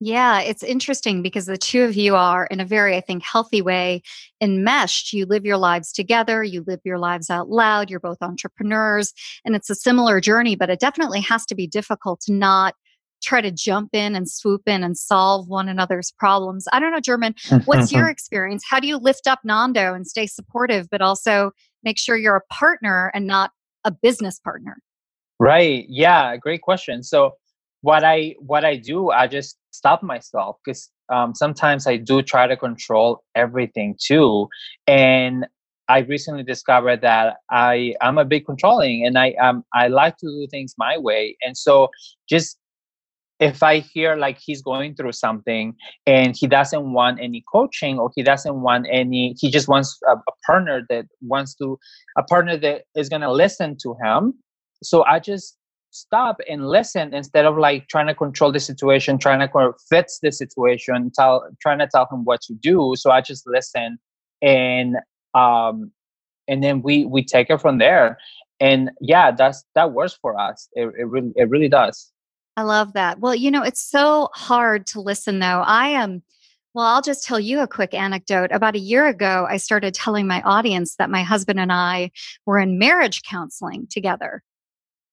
Yeah, 0.00 0.40
it's 0.40 0.64
interesting 0.64 1.22
because 1.22 1.46
the 1.46 1.56
two 1.56 1.84
of 1.84 1.94
you 1.94 2.16
are, 2.16 2.46
in 2.46 2.58
a 2.58 2.64
very, 2.64 2.96
I 2.96 3.00
think, 3.00 3.22
healthy 3.22 3.62
way, 3.62 4.02
enmeshed. 4.40 5.12
You 5.12 5.24
live 5.24 5.44
your 5.44 5.56
lives 5.56 5.92
together, 5.92 6.42
you 6.42 6.64
live 6.66 6.80
your 6.84 6.98
lives 6.98 7.30
out 7.30 7.48
loud, 7.48 7.90
you're 7.90 8.00
both 8.00 8.22
entrepreneurs, 8.22 9.12
and 9.44 9.54
it's 9.54 9.70
a 9.70 9.74
similar 9.76 10.20
journey, 10.20 10.56
but 10.56 10.68
it 10.68 10.80
definitely 10.80 11.20
has 11.20 11.46
to 11.46 11.54
be 11.54 11.68
difficult 11.68 12.20
to 12.22 12.32
not 12.32 12.74
try 13.22 13.40
to 13.40 13.52
jump 13.52 13.90
in 13.92 14.16
and 14.16 14.28
swoop 14.28 14.62
in 14.66 14.82
and 14.82 14.98
solve 14.98 15.46
one 15.46 15.68
another's 15.68 16.10
problems. 16.18 16.66
I 16.72 16.80
don't 16.80 16.90
know, 16.90 16.98
German, 17.00 17.36
what's 17.66 17.92
your 17.92 18.08
experience? 18.10 18.64
How 18.68 18.80
do 18.80 18.88
you 18.88 18.96
lift 18.96 19.28
up 19.28 19.40
Nando 19.44 19.94
and 19.94 20.08
stay 20.08 20.26
supportive, 20.26 20.88
but 20.90 21.02
also 21.02 21.52
make 21.84 21.98
sure 21.98 22.16
you're 22.16 22.34
a 22.34 22.52
partner 22.52 23.12
and 23.14 23.28
not 23.28 23.52
a 23.84 23.92
business 23.92 24.40
partner? 24.40 24.78
Right. 25.40 25.86
Yeah. 25.88 26.36
Great 26.36 26.62
question. 26.62 27.02
So 27.02 27.36
what 27.82 28.04
I 28.04 28.36
what 28.40 28.64
I 28.66 28.76
do, 28.76 29.10
I 29.10 29.28
just 29.28 29.58
stop 29.72 30.02
myself 30.02 30.58
because 30.64 30.90
um, 31.10 31.34
sometimes 31.34 31.86
I 31.86 31.96
do 31.98 32.22
try 32.22 32.46
to 32.46 32.56
control 32.56 33.24
everything 33.34 33.96
too, 34.00 34.48
and 34.86 35.46
I 35.88 36.00
recently 36.00 36.44
discovered 36.44 37.02
that 37.02 37.38
I 37.50 37.94
I'm 38.02 38.18
a 38.18 38.26
bit 38.26 38.46
controlling, 38.46 39.06
and 39.06 39.18
I 39.18 39.32
um 39.42 39.64
I 39.74 39.88
like 39.88 40.18
to 40.18 40.26
do 40.26 40.46
things 40.50 40.74
my 40.78 40.98
way, 40.98 41.36
and 41.42 41.56
so 41.56 41.88
just 42.28 42.58
if 43.40 43.62
I 43.62 43.78
hear 43.80 44.16
like 44.16 44.38
he's 44.44 44.62
going 44.62 44.94
through 44.94 45.12
something 45.12 45.74
and 46.06 46.36
he 46.36 46.46
doesn't 46.46 46.92
want 46.92 47.20
any 47.20 47.42
coaching 47.52 47.98
or 47.98 48.10
he 48.16 48.22
doesn't 48.22 48.60
want 48.62 48.86
any, 48.90 49.34
he 49.40 49.50
just 49.50 49.68
wants 49.68 49.98
a, 50.08 50.12
a 50.12 50.32
partner 50.46 50.84
that 50.90 51.06
wants 51.22 51.54
to, 51.56 51.78
a 52.18 52.22
partner 52.22 52.58
that 52.58 52.82
is 52.94 53.08
going 53.08 53.22
to 53.22 53.32
listen 53.32 53.76
to 53.82 53.96
him. 54.04 54.34
So 54.82 55.04
I 55.04 55.18
just 55.18 55.56
stop 55.90 56.38
and 56.48 56.68
listen 56.68 57.12
instead 57.12 57.44
of 57.44 57.58
like 57.58 57.88
trying 57.88 58.06
to 58.06 58.14
control 58.14 58.52
the 58.52 58.60
situation, 58.60 59.18
trying 59.18 59.40
to 59.40 59.72
fix 59.88 60.20
the 60.22 60.30
situation, 60.30 61.10
tell, 61.14 61.48
trying 61.60 61.78
to 61.80 61.88
tell 61.88 62.08
him 62.10 62.24
what 62.24 62.40
to 62.42 62.54
do. 62.54 62.94
So 62.96 63.10
I 63.10 63.20
just 63.20 63.46
listen 63.46 63.98
and, 64.40 64.96
um, 65.34 65.90
and 66.48 66.62
then 66.62 66.82
we, 66.82 67.04
we 67.06 67.24
take 67.24 67.50
it 67.50 67.60
from 67.60 67.78
there. 67.78 68.18
And 68.60 68.90
yeah, 69.00 69.30
that's, 69.30 69.64
that 69.74 69.92
works 69.92 70.18
for 70.20 70.38
us. 70.38 70.68
It, 70.74 70.92
it 70.98 71.06
really, 71.08 71.32
it 71.34 71.48
really 71.48 71.68
does. 71.68 72.12
I 72.56 72.62
love 72.62 72.92
that. 72.92 73.20
Well, 73.20 73.34
you 73.34 73.50
know, 73.50 73.62
it's 73.62 73.82
so 73.82 74.28
hard 74.34 74.86
to 74.88 75.00
listen 75.00 75.38
though. 75.38 75.62
I 75.64 75.88
am, 75.88 76.22
well, 76.74 76.86
I'll 76.86 77.02
just 77.02 77.24
tell 77.24 77.40
you 77.40 77.60
a 77.60 77.66
quick 77.66 77.94
anecdote. 77.94 78.52
About 78.52 78.76
a 78.76 78.80
year 78.80 79.06
ago, 79.08 79.46
I 79.48 79.56
started 79.56 79.92
telling 79.92 80.28
my 80.28 80.40
audience 80.42 80.94
that 80.96 81.10
my 81.10 81.22
husband 81.24 81.58
and 81.58 81.72
I 81.72 82.12
were 82.46 82.60
in 82.60 82.78
marriage 82.78 83.22
counseling 83.22 83.88
together. 83.90 84.42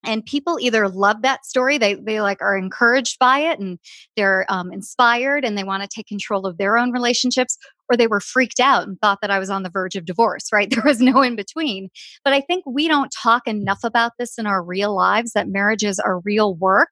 And 0.07 0.25
people 0.25 0.57
either 0.59 0.87
love 0.87 1.21
that 1.21 1.45
story, 1.45 1.77
they 1.77 1.95
they 1.95 2.21
like 2.21 2.41
are 2.41 2.57
encouraged 2.57 3.19
by 3.19 3.39
it 3.39 3.59
and 3.59 3.77
they're 4.15 4.45
um, 4.49 4.71
inspired 4.71 5.43
and 5.43 5.57
they 5.57 5.65
want 5.65 5.83
to 5.83 5.89
take 5.89 6.07
control 6.07 6.47
of 6.47 6.57
their 6.57 6.77
own 6.77 6.91
relationships, 6.91 7.57
or 7.89 7.97
they 7.97 8.07
were 8.07 8.21
freaked 8.21 8.59
out 8.59 8.87
and 8.87 8.99
thought 8.99 9.19
that 9.21 9.31
I 9.31 9.37
was 9.37 9.49
on 9.49 9.63
the 9.63 9.69
verge 9.69 9.95
of 9.95 10.05
divorce, 10.05 10.49
right? 10.51 10.69
There 10.77 10.83
was 10.85 11.01
no 11.01 11.21
in 11.21 11.35
between. 11.35 11.89
But 12.23 12.33
I 12.33 12.41
think 12.41 12.63
we 12.65 12.87
don't 12.87 13.11
talk 13.21 13.47
enough 13.47 13.79
about 13.83 14.13
this 14.17 14.37
in 14.37 14.47
our 14.47 14.63
real 14.63 14.95
lives 14.95 15.33
that 15.33 15.49
marriages 15.49 15.99
are 15.99 16.19
real 16.19 16.55
work. 16.55 16.89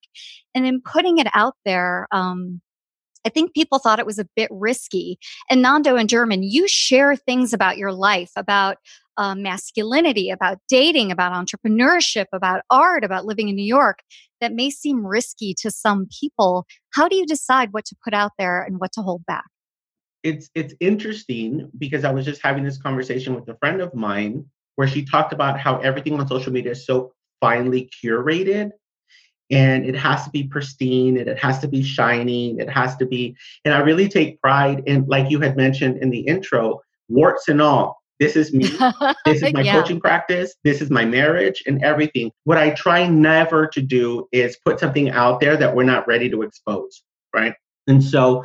And 0.53 0.65
in 0.65 0.81
putting 0.81 1.17
it 1.19 1.27
out 1.33 1.55
there, 1.65 2.07
um, 2.11 2.61
I 3.25 3.29
think 3.29 3.53
people 3.53 3.79
thought 3.79 3.99
it 3.99 4.05
was 4.05 4.19
a 4.19 4.27
bit 4.35 4.49
risky. 4.51 5.17
And 5.49 5.61
Nando 5.61 5.95
and 5.95 6.07
German, 6.07 6.43
you 6.43 6.67
share 6.67 7.15
things 7.15 7.53
about 7.53 7.77
your 7.77 7.91
life, 7.91 8.31
about 8.35 8.77
uh, 9.17 9.35
masculinity, 9.35 10.29
about 10.29 10.59
dating, 10.67 11.11
about 11.11 11.33
entrepreneurship, 11.33 12.25
about 12.33 12.61
art, 12.69 13.03
about 13.03 13.25
living 13.25 13.49
in 13.49 13.55
New 13.55 13.65
York 13.65 13.99
that 14.41 14.53
may 14.53 14.69
seem 14.69 15.05
risky 15.05 15.53
to 15.61 15.71
some 15.71 16.07
people. 16.19 16.65
How 16.93 17.07
do 17.07 17.15
you 17.15 17.25
decide 17.25 17.71
what 17.71 17.85
to 17.85 17.95
put 18.03 18.13
out 18.13 18.31
there 18.37 18.61
and 18.61 18.79
what 18.79 18.91
to 18.93 19.01
hold 19.01 19.25
back? 19.25 19.45
It's 20.23 20.49
it's 20.55 20.73
interesting 20.79 21.69
because 21.77 22.03
I 22.03 22.11
was 22.11 22.25
just 22.25 22.41
having 22.41 22.63
this 22.63 22.77
conversation 22.77 23.35
with 23.35 23.47
a 23.47 23.55
friend 23.57 23.81
of 23.81 23.93
mine 23.93 24.45
where 24.75 24.87
she 24.87 25.05
talked 25.05 25.33
about 25.33 25.59
how 25.59 25.77
everything 25.79 26.19
on 26.19 26.27
social 26.27 26.51
media 26.51 26.71
is 26.71 26.85
so 26.85 27.13
finely 27.39 27.89
curated 28.03 28.71
and 29.51 29.85
it 29.85 29.95
has 29.95 30.23
to 30.23 30.29
be 30.31 30.43
pristine 30.43 31.17
and 31.17 31.27
it 31.27 31.37
has 31.37 31.59
to 31.59 31.67
be 31.67 31.83
shining 31.83 32.59
it 32.59 32.69
has 32.69 32.95
to 32.95 33.05
be 33.05 33.35
and 33.63 33.73
i 33.73 33.79
really 33.79 34.07
take 34.07 34.41
pride 34.41 34.81
in 34.87 35.05
like 35.05 35.29
you 35.29 35.39
had 35.39 35.55
mentioned 35.55 35.97
in 36.01 36.09
the 36.09 36.21
intro 36.21 36.79
warts 37.09 37.47
and 37.47 37.61
all 37.61 38.01
this 38.19 38.35
is 38.35 38.53
me. 38.53 38.69
This 39.25 39.41
is 39.41 39.53
my 39.53 39.61
yeah. 39.61 39.79
coaching 39.79 39.99
practice. 39.99 40.55
This 40.63 40.81
is 40.81 40.89
my 40.89 41.05
marriage 41.05 41.63
and 41.65 41.83
everything. 41.83 42.31
What 42.43 42.57
i 42.57 42.69
try 42.71 43.07
never 43.07 43.67
to 43.67 43.81
do 43.81 44.27
is 44.31 44.57
put 44.65 44.79
something 44.79 45.09
out 45.09 45.39
there 45.39 45.57
that 45.57 45.75
we're 45.75 45.83
not 45.83 46.07
ready 46.07 46.29
to 46.29 46.41
expose 46.41 47.03
right? 47.35 47.53
And 47.87 48.03
so 48.03 48.43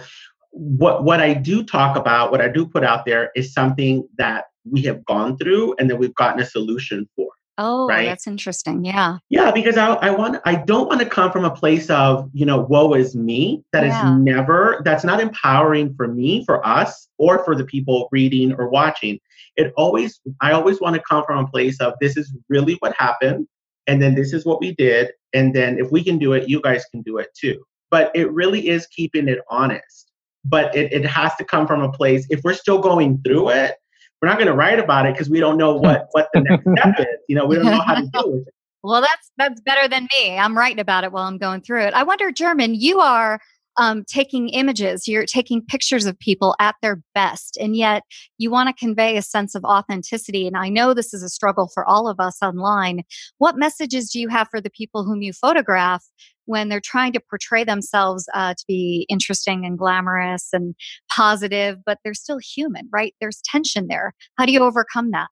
what 0.53 1.05
what 1.05 1.21
i 1.21 1.33
do 1.33 1.63
talk 1.63 1.97
about 1.97 2.33
what 2.33 2.41
i 2.41 2.49
do 2.49 2.67
put 2.67 2.83
out 2.83 3.05
there 3.05 3.31
is 3.37 3.53
something 3.53 4.07
that 4.19 4.47
we 4.69 4.83
have 4.83 5.05
gone 5.05 5.39
through 5.39 5.77
and 5.79 5.89
that 5.89 5.95
we've 5.95 6.15
gotten 6.17 6.41
a 6.41 6.45
solution 6.45 7.09
for 7.15 7.29
Oh, 7.63 7.87
right? 7.87 8.07
that's 8.07 8.27
interesting. 8.27 8.87
Yeah. 8.87 9.19
Yeah, 9.29 9.51
because 9.51 9.77
I, 9.77 9.93
I 9.97 10.11
want 10.11 10.41
I 10.47 10.55
don't 10.55 10.89
want 10.89 11.01
to 11.01 11.07
come 11.07 11.31
from 11.31 11.45
a 11.45 11.51
place 11.51 11.91
of, 11.91 12.31
you 12.33 12.47
know, 12.47 12.63
woe 12.63 12.95
is 12.95 13.15
me. 13.15 13.63
That 13.75 13.85
yeah. 13.85 14.15
is 14.15 14.21
never 14.23 14.81
that's 14.83 15.05
not 15.05 15.21
empowering 15.21 15.95
for 15.95 16.09
me, 16.09 16.43
for 16.47 16.67
us, 16.67 17.07
or 17.19 17.45
for 17.45 17.55
the 17.55 17.65
people 17.65 18.09
reading 18.13 18.55
or 18.55 18.71
watching. 18.71 19.21
It 19.57 19.75
always 19.77 20.21
I 20.41 20.53
always 20.53 20.81
want 20.81 20.97
to 20.97 21.03
come 21.03 21.23
from 21.25 21.45
a 21.45 21.49
place 21.49 21.81
of 21.83 21.93
this 22.01 22.17
is 22.17 22.35
really 22.49 22.79
what 22.81 22.95
happened, 22.97 23.47
and 23.87 24.01
then 24.01 24.15
this 24.15 24.33
is 24.33 24.47
what 24.47 24.61
we 24.61 24.75
did. 24.75 25.11
And 25.35 25.55
then 25.55 25.79
if 25.79 25.93
we 25.93 26.03
can 26.03 26.17
do 26.17 26.33
it, 26.33 26.49
you 26.49 26.63
guys 26.63 26.87
can 26.91 27.03
do 27.03 27.19
it 27.19 27.29
too. 27.39 27.63
But 27.91 28.11
it 28.15 28.33
really 28.33 28.69
is 28.69 28.87
keeping 28.87 29.29
it 29.29 29.41
honest. 29.51 30.11
But 30.47 30.75
it, 30.75 30.95
it 30.95 31.05
has 31.05 31.35
to 31.37 31.45
come 31.45 31.67
from 31.67 31.83
a 31.83 31.93
place, 31.93 32.27
if 32.31 32.41
we're 32.43 32.55
still 32.55 32.79
going 32.79 33.21
through 33.23 33.51
it, 33.51 33.75
we're 34.21 34.29
not 34.29 34.37
going 34.37 34.49
to 34.49 34.55
write 34.55 34.79
about 34.79 35.07
it 35.07 35.15
because 35.15 35.31
we 35.31 35.41
don't 35.41 35.57
know 35.57 35.75
what 35.75 36.09
what 36.13 36.29
the 36.35 36.41
next 36.41 36.63
step 36.63 36.95
is. 36.99 37.07
You 37.29 37.37
know, 37.37 37.47
we 37.47 37.57
don't 37.57 37.67
know 37.67 37.81
how 37.81 37.95
to 37.95 38.07
deal 38.13 38.33
with 38.33 38.47
it. 38.47 38.55
Well, 38.83 39.01
that's 39.01 39.31
that's 39.37 39.61
better 39.61 39.89
than 39.89 40.09
me. 40.19 40.39
I'm 40.39 40.57
writing 40.57 40.79
about 40.79 41.05
it 41.05 41.13
while 41.13 41.25
I'm 41.25 41.39
going 41.39 41.61
through 41.61 41.83
it. 41.83 41.95
I 41.95 42.03
wonder, 42.03 42.31
German, 42.31 42.75
you 42.75 43.01
are 43.01 43.41
um, 43.81 44.05
taking 44.05 44.51
images, 44.51 45.09
you're 45.09 45.25
taking 45.25 45.65
pictures 45.65 46.05
of 46.05 46.19
people 46.19 46.55
at 46.61 46.77
their 46.83 47.03
best, 47.15 47.57
and 47.59 47.75
yet 47.75 48.03
you 48.37 48.51
want 48.51 48.69
to 48.69 48.79
convey 48.79 49.17
a 49.17 49.23
sense 49.23 49.55
of 49.55 49.65
authenticity. 49.65 50.47
And 50.47 50.55
I 50.55 50.69
know 50.69 50.93
this 50.93 51.15
is 51.15 51.23
a 51.23 51.31
struggle 51.31 51.67
for 51.73 51.85
all 51.89 52.07
of 52.07 52.21
us 52.21 52.43
online. 52.43 53.03
What 53.39 53.57
messages 53.57 54.11
do 54.11 54.21
you 54.21 54.29
have 54.29 54.49
for 54.51 54.61
the 54.61 54.69
people 54.69 55.05
whom 55.05 55.23
you 55.23 55.33
photograph 55.33 56.05
when 56.45 56.69
they're 56.69 56.81
trying 56.85 57.15
to 57.15 57.21
portray 57.21 57.65
themselves 57.65 58.29
uh, 58.35 58.53
to 58.53 58.65
be 58.69 59.07
interesting 59.09 59.65
and 59.65 59.79
glamorous 59.79 60.49
and 60.53 60.75
positive, 61.11 61.79
but 61.87 61.99
they're 62.05 62.13
still 62.13 62.39
human, 62.39 62.87
right? 62.93 63.15
There's 63.19 63.41
tension 63.45 63.87
there. 63.89 64.13
How 64.37 64.45
do 64.45 64.53
you 64.53 64.63
overcome 64.63 65.11
that? 65.13 65.29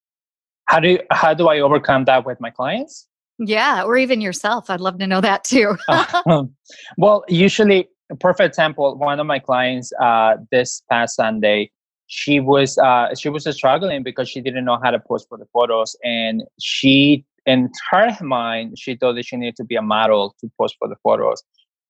How 0.65 0.81
do 0.81 0.89
you, 0.89 1.01
how 1.11 1.35
do 1.35 1.49
I 1.49 1.61
overcome 1.61 2.07
that 2.07 2.25
with 2.25 2.41
my 2.41 2.49
clients? 2.49 3.09
Yeah, 3.39 3.85
or 3.85 3.99
even 3.99 4.23
yourself. 4.23 4.71
I'd 4.71 4.81
love 4.81 4.99
to 4.99 5.07
know 5.07 5.21
that 5.21 5.45
too. 5.45 5.77
well, 6.97 7.25
usually, 7.29 7.89
perfect 8.17 8.49
example. 8.49 8.97
One 8.97 9.21
of 9.21 9.27
my 9.27 9.39
clients 9.39 9.93
uh, 10.01 10.37
this 10.51 10.83
past 10.91 11.17
Sunday, 11.17 11.71
she 12.07 12.41
was 12.41 12.79
uh, 12.79 13.15
she 13.15 13.29
was 13.29 13.45
struggling 13.55 14.03
because 14.03 14.29
she 14.29 14.41
didn't 14.41 14.65
know 14.65 14.79
how 14.83 14.91
to 14.91 14.99
post 14.99 15.27
for 15.29 15.39
the 15.39 15.47
photos, 15.53 15.97
and 16.05 16.43
she 16.59 17.25
in 17.49 17.71
her 17.91 18.15
mind, 18.21 18.79
she 18.79 18.95
thought 18.95 19.15
that 19.15 19.25
she 19.25 19.37
needed 19.37 19.57
to 19.57 19.65
be 19.65 19.75
a 19.75 19.83
model 19.83 20.37
to 20.41 20.51
post 20.59 20.77
for 20.79 20.87
the 20.87 20.97
photos. 21.03 21.43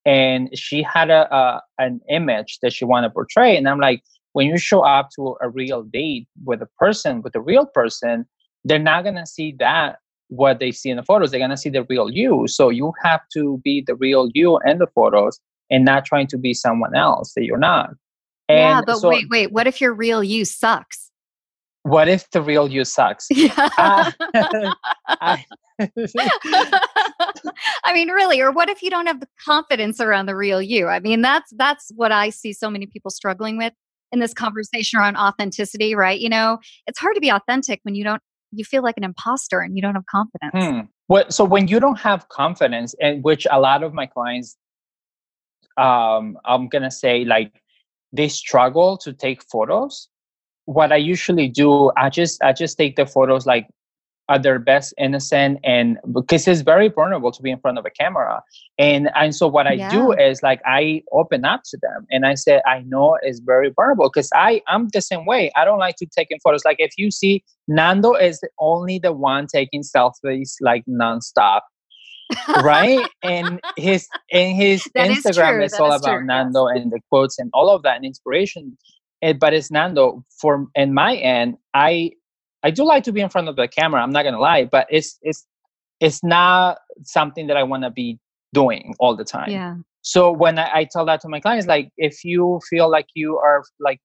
And 0.07 0.49
she 0.57 0.85
had 0.85 1.11
a, 1.11 1.35
a 1.35 1.63
an 1.79 2.01
image 2.09 2.61
that 2.63 2.73
she 2.73 2.85
wanted 2.85 3.09
to 3.09 3.15
portray. 3.15 3.57
And 3.57 3.69
I'm 3.69 3.81
like, 3.81 4.03
when 4.35 4.47
you 4.47 4.57
show 4.57 4.81
up 4.83 5.09
to 5.17 5.37
a 5.43 5.49
real 5.49 5.83
date 5.83 6.29
with 6.45 6.63
a 6.63 6.69
person, 6.79 7.23
with 7.23 7.35
a 7.35 7.41
real 7.41 7.67
person, 7.67 8.25
they're 8.65 8.79
not 8.79 9.03
gonna 9.03 9.27
see 9.27 9.57
that 9.59 9.97
what 10.29 10.61
they 10.61 10.71
see 10.71 10.91
in 10.91 10.97
the 10.97 11.03
photos. 11.03 11.33
They're 11.33 11.41
gonna 11.41 11.57
see 11.57 11.71
the 11.71 11.85
real 11.85 12.09
you. 12.09 12.47
So 12.47 12.69
you 12.69 12.93
have 13.03 13.23
to 13.33 13.59
be 13.65 13.83
the 13.85 13.97
real 13.97 14.31
you 14.35 14.61
in 14.65 14.79
the 14.79 14.87
photos 14.95 15.41
and 15.71 15.85
not 15.85 16.05
trying 16.05 16.27
to 16.29 16.39
be 16.39 16.55
someone 16.55 16.95
else 16.95 17.33
that 17.35 17.45
you're 17.45 17.59
not. 17.59 17.91
And 18.49 18.59
yeah, 18.59 18.81
but 18.85 18.99
so, 18.99 19.09
wait, 19.09 19.27
wait. 19.29 19.53
What 19.53 19.67
if 19.67 19.81
your 19.81 19.93
real 19.93 20.25
you 20.25 20.45
sucks? 20.45 21.09
what 21.89 22.09
if 22.09 22.31
the 22.31 22.43
real 22.43 22.69
you 22.69 22.85
sucks? 22.85 23.29
Yeah. 23.39 23.53
Uh, 23.79 24.11
I, 25.09 25.45
I 27.85 27.93
mean, 27.93 28.11
really, 28.11 28.41
or 28.41 28.51
what 28.51 28.69
if 28.69 28.83
you 28.83 28.91
don't 28.91 29.07
have 29.07 29.21
the 29.21 29.29
confidence 29.45 30.01
around 30.01 30.27
the 30.27 30.37
real 30.37 30.61
you? 30.61 30.89
I 30.89 31.01
mean, 31.01 31.23
that's 31.23 31.53
that's 31.57 31.91
what 31.95 32.13
I 32.13 32.31
see 32.31 32.53
so 32.53 32.69
many 32.69 32.87
people 32.87 33.11
struggling 33.11 33.57
with 33.57 33.73
in 34.11 34.19
this 34.21 34.35
conversation 34.35 34.99
around 34.99 35.17
authenticity, 35.17 35.95
right? 35.95 36.19
You 36.19 36.29
know, 36.29 36.59
it's 36.87 36.99
hard 36.99 37.15
to 37.15 37.21
be 37.21 37.31
authentic 37.31 37.81
when 37.85 37.95
you 37.95 38.05
don't 38.05 38.23
you 38.51 38.65
feel 38.65 38.83
like 38.83 38.97
an 38.97 39.05
imposter 39.05 39.61
and 39.61 39.77
you 39.77 39.83
don't 39.83 39.95
have 39.95 40.07
confidence. 40.07 40.53
Hmm. 40.55 40.81
What 41.07 41.33
so 41.33 41.45
when 41.45 41.69
you 41.69 41.81
don't 41.81 41.99
have 42.01 42.29
confidence, 42.29 42.95
and 43.01 43.23
which 43.23 43.47
a 43.51 43.61
lot 43.61 43.83
of 43.83 43.95
my 43.95 44.07
clients 44.07 44.57
um 45.79 46.39
I'm 46.45 46.69
gonna 46.69 46.91
say 46.91 47.25
like 47.25 47.53
they 48.13 48.29
struggle 48.29 48.97
to 48.99 49.13
take 49.13 49.43
photos. 49.43 50.09
What 50.65 50.93
I 50.93 50.97
usually 50.97 51.49
do, 51.49 51.91
I 51.97 52.11
just 52.11 52.43
I 52.43 52.53
just 52.53 52.77
take 52.77 52.97
the 52.97 53.07
photos 53.07 53.47
like 53.47 53.69
at 54.31 54.43
their 54.43 54.59
best 54.59 54.93
innocent 54.99 55.59
and 55.65 55.99
because 56.13 56.47
it's 56.47 56.61
very 56.61 56.89
vulnerable 56.89 57.33
to 57.33 57.43
be 57.43 57.51
in 57.51 57.59
front 57.59 57.79
of 57.79 57.87
a 57.87 57.91
camera. 57.91 58.43
And 58.79 59.11
and 59.15 59.35
so 59.35 59.49
what 59.49 59.67
i 59.67 59.73
yeah. 59.73 59.91
do 59.91 60.13
is 60.13 60.43
like 60.43 60.61
i 60.67 61.03
open 61.13 61.45
up 61.45 61.63
to 61.71 61.79
them 61.81 62.07
and 62.11 62.27
i 62.27 62.35
say 62.35 62.61
i 62.67 62.81
know 62.87 63.19
it's 63.23 63.41
very 63.41 63.71
vulnerable 63.71 64.11
because 64.13 64.31
i 64.35 64.61
i'm 64.69 64.89
the 64.93 65.01
same 65.01 65.25
way. 65.25 65.51
I 65.57 65.65
don't 65.65 65.79
like 65.79 65.97
to 65.97 66.07
take 66.07 66.29
in 66.31 66.39
photos. 66.41 66.65
Like 66.65 66.77
if 66.79 66.93
you 66.99 67.11
see 67.11 67.43
nando 67.69 68.15
is 68.15 68.41
only 68.59 68.99
the 68.99 69.13
one 69.13 69.47
taking 69.47 69.83
selfies 69.83 70.57
like 70.61 70.85
nonstop 70.87 71.61
right 72.63 73.09
and 73.23 73.61
his 73.77 74.07
and 74.33 74.57
his 74.57 74.85
that 74.95 75.09
instagram 75.09 75.65
is, 75.65 75.73
is 75.73 75.81
all 75.81 75.93
about 75.93 76.19
true. 76.19 76.27
nando 76.27 76.67
and 76.67 76.93
the 76.93 77.01
quotes 77.09 77.39
and 77.39 77.51
all 77.55 77.71
of 77.71 77.83
that 77.83 77.97
and 77.97 78.05
inspiration 78.05 78.77
it, 79.21 79.39
but 79.39 79.53
it's 79.55 79.71
Nando. 79.71 80.25
For 80.41 80.67
in 80.75 80.95
my 80.95 81.17
end, 81.17 81.57
I 81.75 82.13
I 82.63 82.71
do 82.71 82.85
like 82.85 83.05
to 83.05 83.13
be 83.13 83.21
in 83.21 83.29
front 83.29 83.49
of 83.49 83.57
the 83.57 83.69
camera. 83.69 84.03
I'm 84.03 84.11
not 84.11 84.23
gonna 84.25 84.41
lie, 84.41 84.65
but 84.65 84.87
it's 84.91 85.19
it's 85.23 85.47
it's 86.01 86.23
not 86.23 86.79
something 87.03 87.47
that 87.49 87.57
I 87.57 87.63
want 87.63 87.83
to 87.83 87.91
be 87.91 88.19
doing 88.53 88.95
all 88.99 89.17
the 89.17 89.25
time. 89.25 89.51
Yeah. 89.51 89.77
So 90.03 90.31
when 90.31 90.59
I, 90.59 90.71
I 90.73 90.85
tell 90.91 91.05
that 91.07 91.21
to 91.23 91.29
my 91.29 91.41
clients, 91.41 91.67
like 91.67 91.91
if 91.99 92.25
you 92.25 92.61
feel 92.71 92.89
like 92.89 93.07
you 93.15 93.39
are 93.39 93.65
like 93.81 94.01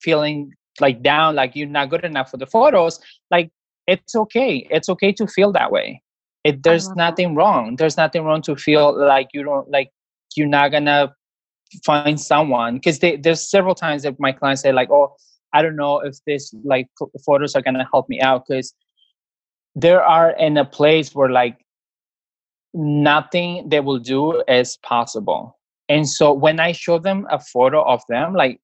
feeling 0.00 0.52
like 0.80 1.02
down, 1.02 1.36
like 1.36 1.54
you're 1.54 1.68
not 1.68 1.88
good 1.88 2.04
enough 2.04 2.30
for 2.30 2.36
the 2.36 2.46
photos, 2.46 3.00
like 3.30 3.50
it's 3.86 4.14
okay. 4.14 4.66
It's 4.70 4.88
okay 4.88 5.12
to 5.12 5.26
feel 5.26 5.52
that 5.52 5.70
way. 5.70 6.02
It, 6.46 6.62
there's 6.62 6.86
uh-huh. 6.86 6.94
nothing 6.96 7.34
that. 7.34 7.40
wrong. 7.40 7.76
There's 7.76 7.96
nothing 7.96 8.24
wrong 8.24 8.42
to 8.42 8.56
feel 8.56 8.96
like 8.96 9.28
you 9.34 9.42
don't 9.42 9.68
like 9.70 9.90
you're 10.36 10.46
not 10.46 10.70
gonna 10.70 11.14
find 11.84 12.20
someone 12.20 12.74
because 12.74 13.00
there's 13.00 13.50
several 13.50 13.74
times 13.74 14.02
that 14.02 14.18
my 14.20 14.32
clients 14.32 14.62
say 14.62 14.72
like 14.72 14.90
oh 14.90 15.14
i 15.52 15.62
don't 15.62 15.76
know 15.76 15.98
if 15.98 16.16
this 16.26 16.54
like 16.64 16.86
photos 17.24 17.54
are 17.54 17.62
gonna 17.62 17.88
help 17.92 18.08
me 18.08 18.20
out 18.20 18.44
because 18.46 18.74
there 19.74 20.02
are 20.02 20.30
in 20.38 20.56
a 20.56 20.64
place 20.64 21.14
where 21.14 21.30
like 21.30 21.58
nothing 22.74 23.68
they 23.68 23.80
will 23.80 23.98
do 23.98 24.42
is 24.48 24.76
possible 24.82 25.58
and 25.88 26.08
so 26.08 26.32
when 26.32 26.60
i 26.60 26.72
show 26.72 26.98
them 26.98 27.26
a 27.30 27.40
photo 27.40 27.82
of 27.82 28.00
them 28.08 28.34
like 28.34 28.60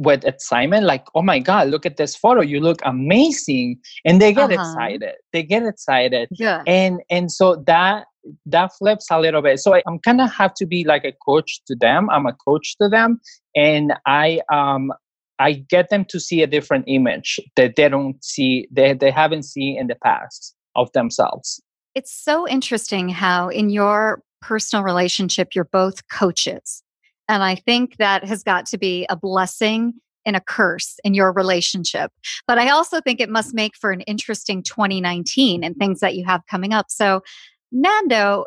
with 0.00 0.24
excitement 0.24 0.84
like 0.84 1.04
oh 1.14 1.20
my 1.20 1.38
god 1.38 1.68
look 1.68 1.84
at 1.84 1.98
this 1.98 2.16
photo 2.16 2.40
you 2.40 2.58
look 2.58 2.80
amazing 2.84 3.78
and 4.06 4.20
they 4.20 4.32
get 4.32 4.50
uh-huh. 4.50 4.54
excited 4.54 5.14
they 5.32 5.42
get 5.42 5.62
excited 5.62 6.26
yeah 6.32 6.62
and 6.66 7.00
and 7.10 7.30
so 7.30 7.56
that 7.66 8.06
that 8.46 8.72
flips 8.74 9.06
a 9.10 9.20
little 9.20 9.42
bit. 9.42 9.60
So 9.60 9.74
I, 9.74 9.82
am 9.86 9.98
kind 9.98 10.20
of 10.20 10.30
have 10.32 10.54
to 10.54 10.66
be 10.66 10.84
like 10.84 11.04
a 11.04 11.12
coach 11.24 11.62
to 11.66 11.74
them. 11.74 12.10
I'm 12.10 12.26
a 12.26 12.32
coach 12.32 12.76
to 12.80 12.88
them, 12.88 13.20
and 13.54 13.94
I 14.06 14.40
um 14.52 14.92
I 15.38 15.52
get 15.52 15.88
them 15.88 16.04
to 16.06 16.20
see 16.20 16.42
a 16.42 16.46
different 16.46 16.84
image 16.86 17.40
that 17.56 17.76
they 17.76 17.88
don't 17.88 18.22
see 18.22 18.68
they 18.70 18.94
they 18.94 19.10
haven't 19.10 19.44
seen 19.44 19.78
in 19.78 19.86
the 19.86 19.96
past 19.96 20.54
of 20.76 20.92
themselves. 20.92 21.60
It's 21.94 22.12
so 22.12 22.46
interesting 22.46 23.08
how 23.08 23.48
in 23.48 23.70
your 23.70 24.22
personal 24.40 24.84
relationship 24.84 25.54
you're 25.54 25.64
both 25.64 26.08
coaches. 26.08 26.82
And 27.30 27.44
I 27.44 27.54
think 27.54 27.96
that 27.98 28.24
has 28.24 28.42
got 28.42 28.66
to 28.66 28.76
be 28.76 29.06
a 29.08 29.14
blessing 29.14 29.94
and 30.26 30.34
a 30.34 30.40
curse 30.40 30.98
in 31.04 31.14
your 31.14 31.32
relationship. 31.32 32.10
But 32.48 32.58
I 32.58 32.70
also 32.70 33.00
think 33.00 33.20
it 33.20 33.30
must 33.30 33.54
make 33.54 33.76
for 33.76 33.92
an 33.92 34.00
interesting 34.00 34.64
2019 34.64 35.62
and 35.62 35.76
things 35.76 36.00
that 36.00 36.16
you 36.16 36.24
have 36.24 36.44
coming 36.50 36.72
up. 36.72 36.86
So, 36.88 37.22
Nando, 37.70 38.46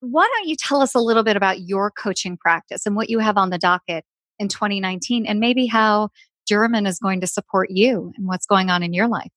why 0.00 0.26
don't 0.34 0.48
you 0.48 0.56
tell 0.56 0.80
us 0.80 0.94
a 0.94 0.98
little 0.98 1.22
bit 1.22 1.36
about 1.36 1.60
your 1.60 1.90
coaching 1.90 2.38
practice 2.38 2.86
and 2.86 2.96
what 2.96 3.10
you 3.10 3.18
have 3.18 3.36
on 3.36 3.50
the 3.50 3.58
docket 3.58 4.02
in 4.38 4.48
2019 4.48 5.26
and 5.26 5.38
maybe 5.38 5.66
how 5.66 6.08
German 6.48 6.86
is 6.86 6.98
going 6.98 7.20
to 7.20 7.26
support 7.26 7.68
you 7.70 8.14
and 8.16 8.26
what's 8.26 8.46
going 8.46 8.70
on 8.70 8.82
in 8.82 8.94
your 8.94 9.08
life? 9.08 9.30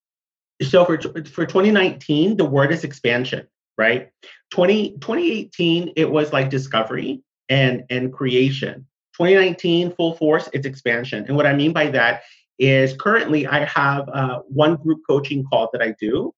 So 0.61 0.85
for, 0.85 0.97
for 0.97 1.45
2019, 1.45 2.37
the 2.37 2.45
word 2.45 2.71
is 2.71 2.85
expansion, 2.85 3.45
right? 3.77 4.09
20, 4.51 4.91
2018, 4.99 5.91
it 5.97 6.09
was 6.09 6.31
like 6.31 6.49
discovery 6.49 7.21
and, 7.49 7.83
and 7.89 8.11
creation. 8.13 8.85
2019, 9.17 9.95
full 9.95 10.15
force, 10.15 10.49
it's 10.53 10.65
expansion. 10.65 11.25
And 11.27 11.37
what 11.37 11.45
I 11.45 11.53
mean 11.53 11.71
by 11.71 11.87
that 11.87 12.23
is 12.59 12.95
currently 12.99 13.47
I 13.47 13.65
have 13.65 14.07
uh, 14.09 14.39
one 14.47 14.75
group 14.75 15.01
coaching 15.07 15.43
call 15.45 15.69
that 15.73 15.81
I 15.81 15.95
do, 15.99 16.33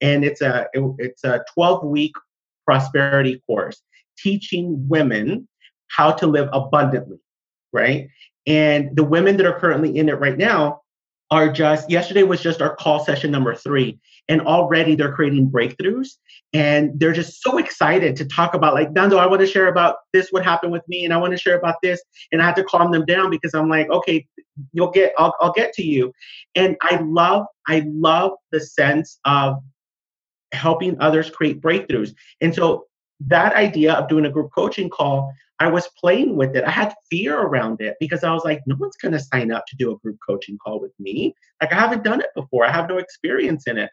and 0.00 0.24
it's 0.24 0.40
a 0.40 0.66
it, 0.72 0.82
it's 0.98 1.24
a 1.24 1.44
12 1.54 1.84
week 1.84 2.12
prosperity 2.64 3.42
course 3.46 3.82
teaching 4.18 4.88
women 4.88 5.48
how 5.88 6.12
to 6.12 6.26
live 6.26 6.48
abundantly, 6.52 7.18
right? 7.72 8.08
And 8.46 8.94
the 8.96 9.04
women 9.04 9.36
that 9.36 9.46
are 9.46 9.58
currently 9.58 9.96
in 9.96 10.08
it 10.08 10.18
right 10.18 10.38
now 10.38 10.79
are 11.30 11.50
just, 11.50 11.90
yesterday 11.90 12.24
was 12.24 12.42
just 12.42 12.60
our 12.60 12.74
call 12.76 13.04
session 13.04 13.30
number 13.30 13.54
three. 13.54 13.98
And 14.28 14.40
already 14.42 14.94
they're 14.94 15.12
creating 15.12 15.50
breakthroughs. 15.50 16.08
And 16.52 16.98
they're 16.98 17.12
just 17.12 17.42
so 17.42 17.58
excited 17.58 18.16
to 18.16 18.24
talk 18.24 18.54
about, 18.54 18.74
like, 18.74 18.92
Nando, 18.92 19.18
I 19.18 19.26
want 19.26 19.40
to 19.40 19.46
share 19.46 19.68
about 19.68 19.96
this, 20.12 20.28
what 20.30 20.44
happened 20.44 20.72
with 20.72 20.82
me, 20.88 21.04
and 21.04 21.14
I 21.14 21.16
want 21.16 21.32
to 21.32 21.38
share 21.38 21.56
about 21.56 21.76
this. 21.82 22.02
And 22.32 22.42
I 22.42 22.46
have 22.46 22.56
to 22.56 22.64
calm 22.64 22.90
them 22.90 23.04
down 23.04 23.30
because 23.30 23.54
I'm 23.54 23.68
like, 23.68 23.88
okay, 23.90 24.26
you'll 24.72 24.90
get, 24.90 25.12
I'll, 25.18 25.34
I'll 25.40 25.52
get 25.52 25.72
to 25.74 25.82
you. 25.82 26.12
And 26.54 26.76
I 26.82 27.00
love, 27.02 27.46
I 27.68 27.84
love 27.86 28.32
the 28.50 28.60
sense 28.60 29.18
of 29.24 29.56
helping 30.52 31.00
others 31.00 31.30
create 31.30 31.60
breakthroughs. 31.60 32.12
And 32.40 32.52
so 32.52 32.86
that 33.26 33.54
idea 33.54 33.94
of 33.94 34.08
doing 34.08 34.26
a 34.26 34.30
group 34.30 34.50
coaching 34.52 34.90
call, 34.90 35.32
I 35.60 35.68
was 35.68 35.88
playing 35.98 36.36
with 36.36 36.56
it. 36.56 36.64
I 36.64 36.70
had 36.70 36.94
fear 37.10 37.38
around 37.38 37.82
it 37.82 37.96
because 38.00 38.24
I 38.24 38.32
was 38.32 38.44
like, 38.44 38.62
no 38.66 38.76
one's 38.78 38.96
going 38.96 39.12
to 39.12 39.20
sign 39.20 39.52
up 39.52 39.64
to 39.68 39.76
do 39.76 39.92
a 39.92 39.98
group 39.98 40.16
coaching 40.26 40.58
call 40.58 40.80
with 40.80 40.92
me. 40.98 41.34
Like, 41.60 41.72
I 41.72 41.76
haven't 41.76 42.02
done 42.02 42.20
it 42.20 42.30
before, 42.34 42.64
I 42.64 42.72
have 42.72 42.88
no 42.88 42.96
experience 42.96 43.66
in 43.66 43.76
it. 43.76 43.90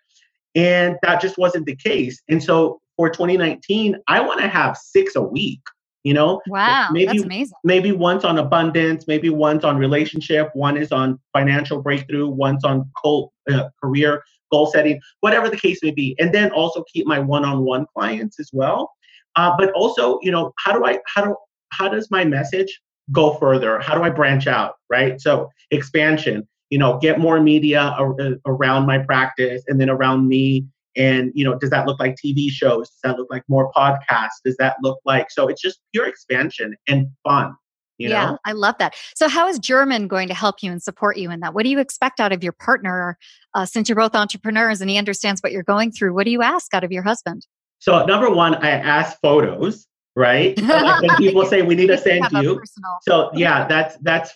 And 0.56 0.98
that 1.04 1.22
just 1.22 1.38
wasn't 1.38 1.66
the 1.66 1.76
case. 1.76 2.22
And 2.30 2.42
so 2.42 2.82
for 2.96 3.10
2019, 3.10 3.98
I 4.08 4.22
want 4.22 4.40
to 4.40 4.48
have 4.48 4.78
six 4.78 5.16
a 5.16 5.22
week. 5.22 5.62
You 6.04 6.14
know, 6.14 6.40
wow, 6.48 6.88
maybe, 6.90 7.08
that's 7.08 7.24
amazing. 7.24 7.58
Maybe 7.66 7.92
once 7.92 8.24
on 8.24 8.38
abundance, 8.38 9.08
maybe 9.08 9.30
once 9.30 9.66
on 9.66 9.78
relationship, 9.78 10.50
one 10.54 10.78
is 10.78 10.94
on 10.94 11.20
financial 11.34 11.82
breakthrough, 11.82 12.30
once 12.30 12.64
on 12.64 12.90
co- 12.96 13.34
uh, 13.52 13.68
career 13.84 14.24
goal 14.50 14.68
setting, 14.68 15.02
whatever 15.20 15.50
the 15.50 15.58
case 15.58 15.80
may 15.84 15.92
be. 15.92 16.16
And 16.18 16.34
then 16.34 16.52
also 16.52 16.86
keep 16.94 17.06
my 17.06 17.20
one-on-one 17.20 17.88
clients 17.94 18.40
as 18.40 18.50
well. 18.54 18.94
Uh, 19.36 19.54
but 19.58 19.72
also, 19.74 20.18
you 20.22 20.32
know, 20.32 20.54
how 20.58 20.72
do 20.72 20.86
I 20.86 21.00
how 21.14 21.26
do 21.26 21.36
how 21.70 21.90
does 21.90 22.10
my 22.12 22.26
message 22.26 22.82
go 23.12 23.36
further? 23.36 23.80
How 23.80 23.96
do 23.96 24.04
I 24.04 24.10
branch 24.10 24.48
out? 24.48 24.76
Right. 24.90 25.20
So 25.20 25.50
expansion. 25.72 26.48
You 26.70 26.78
know, 26.78 26.98
get 26.98 27.20
more 27.20 27.40
media 27.40 27.96
ar- 27.98 28.16
around 28.46 28.86
my 28.86 28.98
practice 28.98 29.64
and 29.68 29.80
then 29.80 29.90
around 29.90 30.28
me. 30.28 30.66
And 30.98 31.32
you 31.34 31.46
know, 31.46 31.58
does 31.58 31.70
that 31.70 31.86
look 31.86 32.00
like 32.00 32.16
TV 32.16 32.50
shows? 32.50 32.90
Does 32.90 33.00
that 33.04 33.18
look 33.18 33.28
like 33.30 33.44
more 33.48 33.72
podcasts? 33.72 34.42
Does 34.44 34.58
that 34.58 34.76
look 34.82 35.00
like 35.06 35.32
so? 35.32 35.48
It's 35.48 35.62
just 35.62 35.80
pure 35.94 36.08
expansion 36.08 36.76
and 36.88 37.08
fun. 37.24 37.54
You 37.98 38.10
yeah, 38.10 38.32
know? 38.32 38.38
I 38.46 38.52
love 38.52 38.76
that. 38.80 38.96
So, 39.16 39.28
how 39.28 39.48
is 39.48 39.60
German 39.60 40.08
going 40.08 40.28
to 40.28 40.34
help 40.34 40.62
you 40.62 40.72
and 40.72 40.82
support 40.82 41.18
you 41.18 41.32
in 41.32 41.40
that? 41.40 41.54
What 41.54 41.64
do 41.64 41.70
you 41.70 41.80
expect 41.80 42.20
out 42.20 42.32
of 42.32 42.44
your 42.44 42.54
partner? 42.54 43.18
Uh, 43.54 43.66
since 43.66 43.90
you're 43.90 43.96
both 43.96 44.16
entrepreneurs 44.16 44.82
and 44.82 44.90
he 44.90 44.98
understands 44.98 45.42
what 45.42 45.52
you're 45.52 45.64
going 45.64 45.92
through, 45.92 46.14
what 46.14 46.26
do 46.26 46.32
you 46.32 46.44
ask 46.44 46.74
out 46.74 46.84
of 46.84 46.92
your 46.92 47.04
husband? 47.04 47.48
So, 47.80 48.06
number 48.06 48.30
one, 48.30 48.56
I 48.56 48.70
ask 48.70 49.18
photos, 49.22 49.88
right? 50.18 50.60
like 50.62 51.02
when 51.02 51.16
people 51.18 51.46
say 51.46 51.62
we 51.62 51.76
need 51.76 51.88
to 51.88 51.98
send 51.98 52.26
you. 52.32 52.62
So, 53.04 53.30
yeah, 53.36 53.68
that's 53.68 53.96
that's 54.02 54.32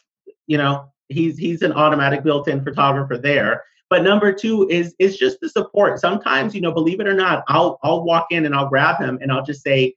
you 0.48 0.58
know 0.58 0.92
he's 1.10 1.38
he's 1.38 1.62
an 1.64 1.74
automatic 1.74 2.24
built-in 2.24 2.64
photographer 2.64 3.18
there. 3.18 3.64
But 3.90 4.04
number 4.04 4.32
two 4.32 4.70
is 4.70 4.96
is 5.00 5.18
just 5.18 5.40
the 5.42 5.50
support. 5.50 6.00
Sometimes, 6.00 6.56
you 6.56 6.62
know, 6.62 6.72
believe 6.72 7.02
it 7.02 7.08
or 7.08 7.16
not, 7.16 7.44
I'll 7.50 7.80
I'll 7.84 8.04
walk 8.04 8.28
in 8.30 8.46
and 8.46 8.56
I'll 8.56 8.70
grab 8.70 9.02
him 9.02 9.18
and 9.22 9.32
I'll 9.32 9.44
just 9.44 9.64
say, 9.64 9.96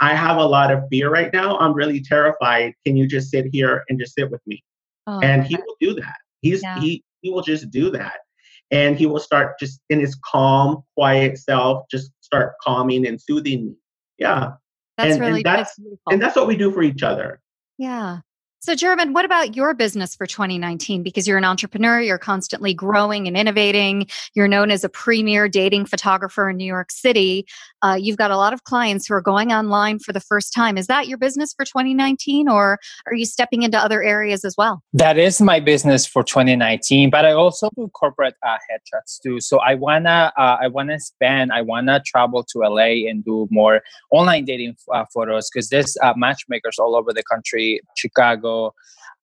I 0.00 0.14
have 0.14 0.36
a 0.36 0.44
lot 0.44 0.70
of 0.70 0.84
fear 0.90 1.10
right 1.10 1.32
now. 1.32 1.58
I'm 1.58 1.72
really 1.72 2.00
terrified. 2.00 2.74
Can 2.84 2.96
you 2.96 3.08
just 3.08 3.30
sit 3.30 3.46
here 3.50 3.84
and 3.88 3.98
just 3.98 4.14
sit 4.14 4.30
with 4.30 4.42
me? 4.46 4.62
Oh, 5.06 5.18
and 5.20 5.44
he 5.44 5.56
will 5.56 5.76
do 5.80 5.94
that. 5.94 6.16
He's 6.42 6.62
yeah. 6.62 6.78
he 6.78 7.02
he 7.22 7.30
will 7.30 7.42
just 7.42 7.70
do 7.70 7.90
that. 7.90 8.20
And 8.70 8.96
he 8.96 9.06
will 9.06 9.20
start 9.20 9.58
just 9.58 9.80
in 9.90 10.00
his 10.00 10.16
calm, 10.24 10.82
quiet 10.96 11.36
self, 11.36 11.84
just 11.90 12.10
start 12.20 12.54
calming 12.62 13.06
and 13.06 13.20
soothing 13.20 13.66
me. 13.66 13.74
Yeah. 14.18 14.52
That's 14.98 15.12
and, 15.12 15.20
really 15.20 15.36
and 15.36 15.44
that's, 15.44 15.76
that's 15.76 15.96
and 16.10 16.22
that's 16.22 16.36
what 16.36 16.46
we 16.46 16.56
do 16.56 16.70
for 16.70 16.82
each 16.82 17.02
other. 17.02 17.40
Yeah. 17.78 18.20
So, 18.64 18.76
German, 18.76 19.12
what 19.12 19.24
about 19.24 19.56
your 19.56 19.74
business 19.74 20.14
for 20.14 20.24
2019? 20.24 21.02
Because 21.02 21.26
you're 21.26 21.36
an 21.36 21.44
entrepreneur, 21.44 22.00
you're 22.00 22.16
constantly 22.16 22.72
growing 22.72 23.26
and 23.26 23.36
innovating. 23.36 24.06
You're 24.36 24.46
known 24.46 24.70
as 24.70 24.84
a 24.84 24.88
premier 24.88 25.48
dating 25.48 25.86
photographer 25.86 26.48
in 26.48 26.58
New 26.58 26.64
York 26.64 26.92
City. 26.92 27.44
Uh, 27.82 27.96
you've 28.00 28.18
got 28.18 28.30
a 28.30 28.36
lot 28.36 28.52
of 28.52 28.62
clients 28.62 29.08
who 29.08 29.14
are 29.14 29.20
going 29.20 29.52
online 29.52 29.98
for 29.98 30.12
the 30.12 30.20
first 30.20 30.54
time. 30.54 30.78
Is 30.78 30.86
that 30.86 31.08
your 31.08 31.18
business 31.18 31.52
for 31.52 31.64
2019, 31.64 32.48
or 32.48 32.78
are 33.06 33.14
you 33.14 33.26
stepping 33.26 33.64
into 33.64 33.76
other 33.76 34.00
areas 34.00 34.44
as 34.44 34.54
well? 34.56 34.80
That 34.92 35.18
is 35.18 35.40
my 35.40 35.58
business 35.58 36.06
for 36.06 36.22
2019, 36.22 37.10
but 37.10 37.24
I 37.24 37.32
also 37.32 37.68
do 37.74 37.88
corporate 37.88 38.36
uh, 38.46 38.58
headshots 38.70 39.20
too. 39.20 39.40
So 39.40 39.58
I 39.58 39.74
wanna, 39.74 40.32
uh, 40.38 40.58
I 40.60 40.68
wanna 40.68 41.00
spend, 41.00 41.50
I 41.50 41.62
wanna 41.62 42.00
travel 42.06 42.44
to 42.44 42.60
LA 42.60 43.08
and 43.10 43.24
do 43.24 43.48
more 43.50 43.80
online 44.12 44.44
dating 44.44 44.76
uh, 44.94 45.04
photos 45.12 45.50
because 45.50 45.68
there's 45.68 45.96
uh, 46.00 46.12
matchmakers 46.16 46.78
all 46.78 46.94
over 46.94 47.12
the 47.12 47.24
country, 47.24 47.80
Chicago 47.96 48.51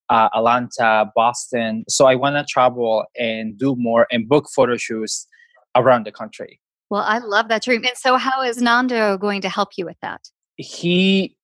uh, 0.10 0.30
Atlanta, 0.36 1.12
Boston. 1.16 1.84
So 1.88 2.06
I 2.08 2.16
want 2.16 2.36
to 2.36 2.44
travel 2.44 3.06
and 3.18 3.58
do 3.58 3.76
more 3.78 4.08
and 4.12 4.28
book 4.28 4.48
photo 4.56 4.76
shoots 4.78 5.28
around 5.76 6.06
the 6.06 6.12
country. 6.12 6.60
Well, 6.90 7.04
I 7.04 7.20
love 7.20 7.50
that 7.50 7.64
dream. 7.64 7.84
And 7.86 7.96
so, 7.96 8.18
how 8.18 8.42
is 8.42 8.62
Nando 8.62 9.18
going 9.18 9.42
to 9.42 9.50
help 9.50 9.70
you 9.78 9.86
with 9.86 9.98
that? 10.02 10.22
He, 10.58 11.36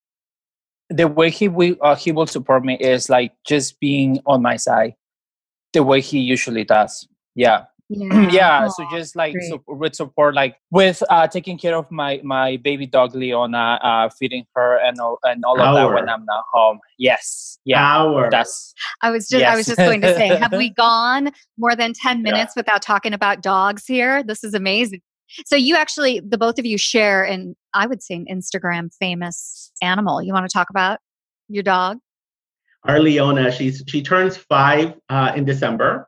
the 0.90 1.08
way 1.08 1.30
he 1.30 1.48
will 1.48 1.76
uh, 1.82 1.96
he 1.96 2.12
will 2.12 2.28
support 2.28 2.66
me 2.66 2.78
is 2.80 3.10
like 3.10 3.32
just 3.46 3.80
being 3.80 4.20
on 4.26 4.42
my 4.42 4.56
side, 4.56 4.96
the 5.74 5.84
way 5.84 6.02
he 6.02 6.20
usually 6.20 6.64
does. 6.64 7.08
Yeah. 7.36 7.66
Yeah, 7.90 8.30
yeah 8.32 8.68
so 8.68 8.86
just 8.92 9.16
like 9.16 9.36
so 9.48 9.62
with 9.68 9.96
support, 9.96 10.34
like 10.34 10.58
with 10.72 11.04
uh, 11.10 11.28
taking 11.28 11.58
care 11.58 11.76
of 11.76 11.90
my 11.92 12.20
my 12.24 12.58
baby 12.58 12.88
dog 12.88 13.14
Leona, 13.14 13.80
uh, 13.84 14.10
feeding 14.10 14.46
her 14.56 14.80
and 14.80 15.00
all 15.00 15.20
and 15.24 15.46
all 15.46 15.62
of 15.62 15.76
that 15.76 15.94
when 15.94 16.10
I'm 16.10 16.26
not 16.26 16.46
home. 16.52 16.80
Yes, 16.98 17.60
yeah, 17.64 17.86
Hour. 17.86 18.30
that's. 18.32 18.74
I 19.02 19.12
was 19.12 19.28
just 19.28 19.42
yes. 19.42 19.54
I 19.54 19.56
was 19.56 19.66
just 19.68 19.78
going 19.78 20.02
to 20.02 20.16
say, 20.16 20.30
have 20.30 20.54
we 20.54 20.70
gone 20.76 21.32
more 21.60 21.76
than 21.76 21.94
ten 21.94 22.24
minutes 22.24 22.54
yeah. 22.56 22.62
without 22.62 22.82
talking 22.82 23.14
about 23.14 23.44
dogs 23.44 23.86
here? 23.86 24.24
This 24.24 24.44
is 24.44 24.56
amazing. 24.56 25.02
So 25.46 25.56
you 25.56 25.76
actually, 25.76 26.22
the 26.22 26.40
both 26.40 26.58
of 26.58 26.66
you 26.66 26.80
share, 26.80 27.24
and 27.24 27.56
I 27.76 27.86
would 27.86 28.02
say 28.02 28.16
an 28.16 28.26
Instagram 28.32 28.90
famous 29.00 29.72
animal. 29.84 30.24
You 30.24 30.34
want 30.34 30.50
to 30.50 30.54
talk 30.54 30.72
about 30.72 31.00
your 31.50 31.64
dog? 31.64 32.00
Our 32.84 33.00
Leona, 33.00 33.52
she's 33.52 33.84
she 33.88 34.02
turns 34.02 34.38
five 34.38 34.94
uh, 35.10 35.34
in 35.36 35.46
December. 35.46 36.08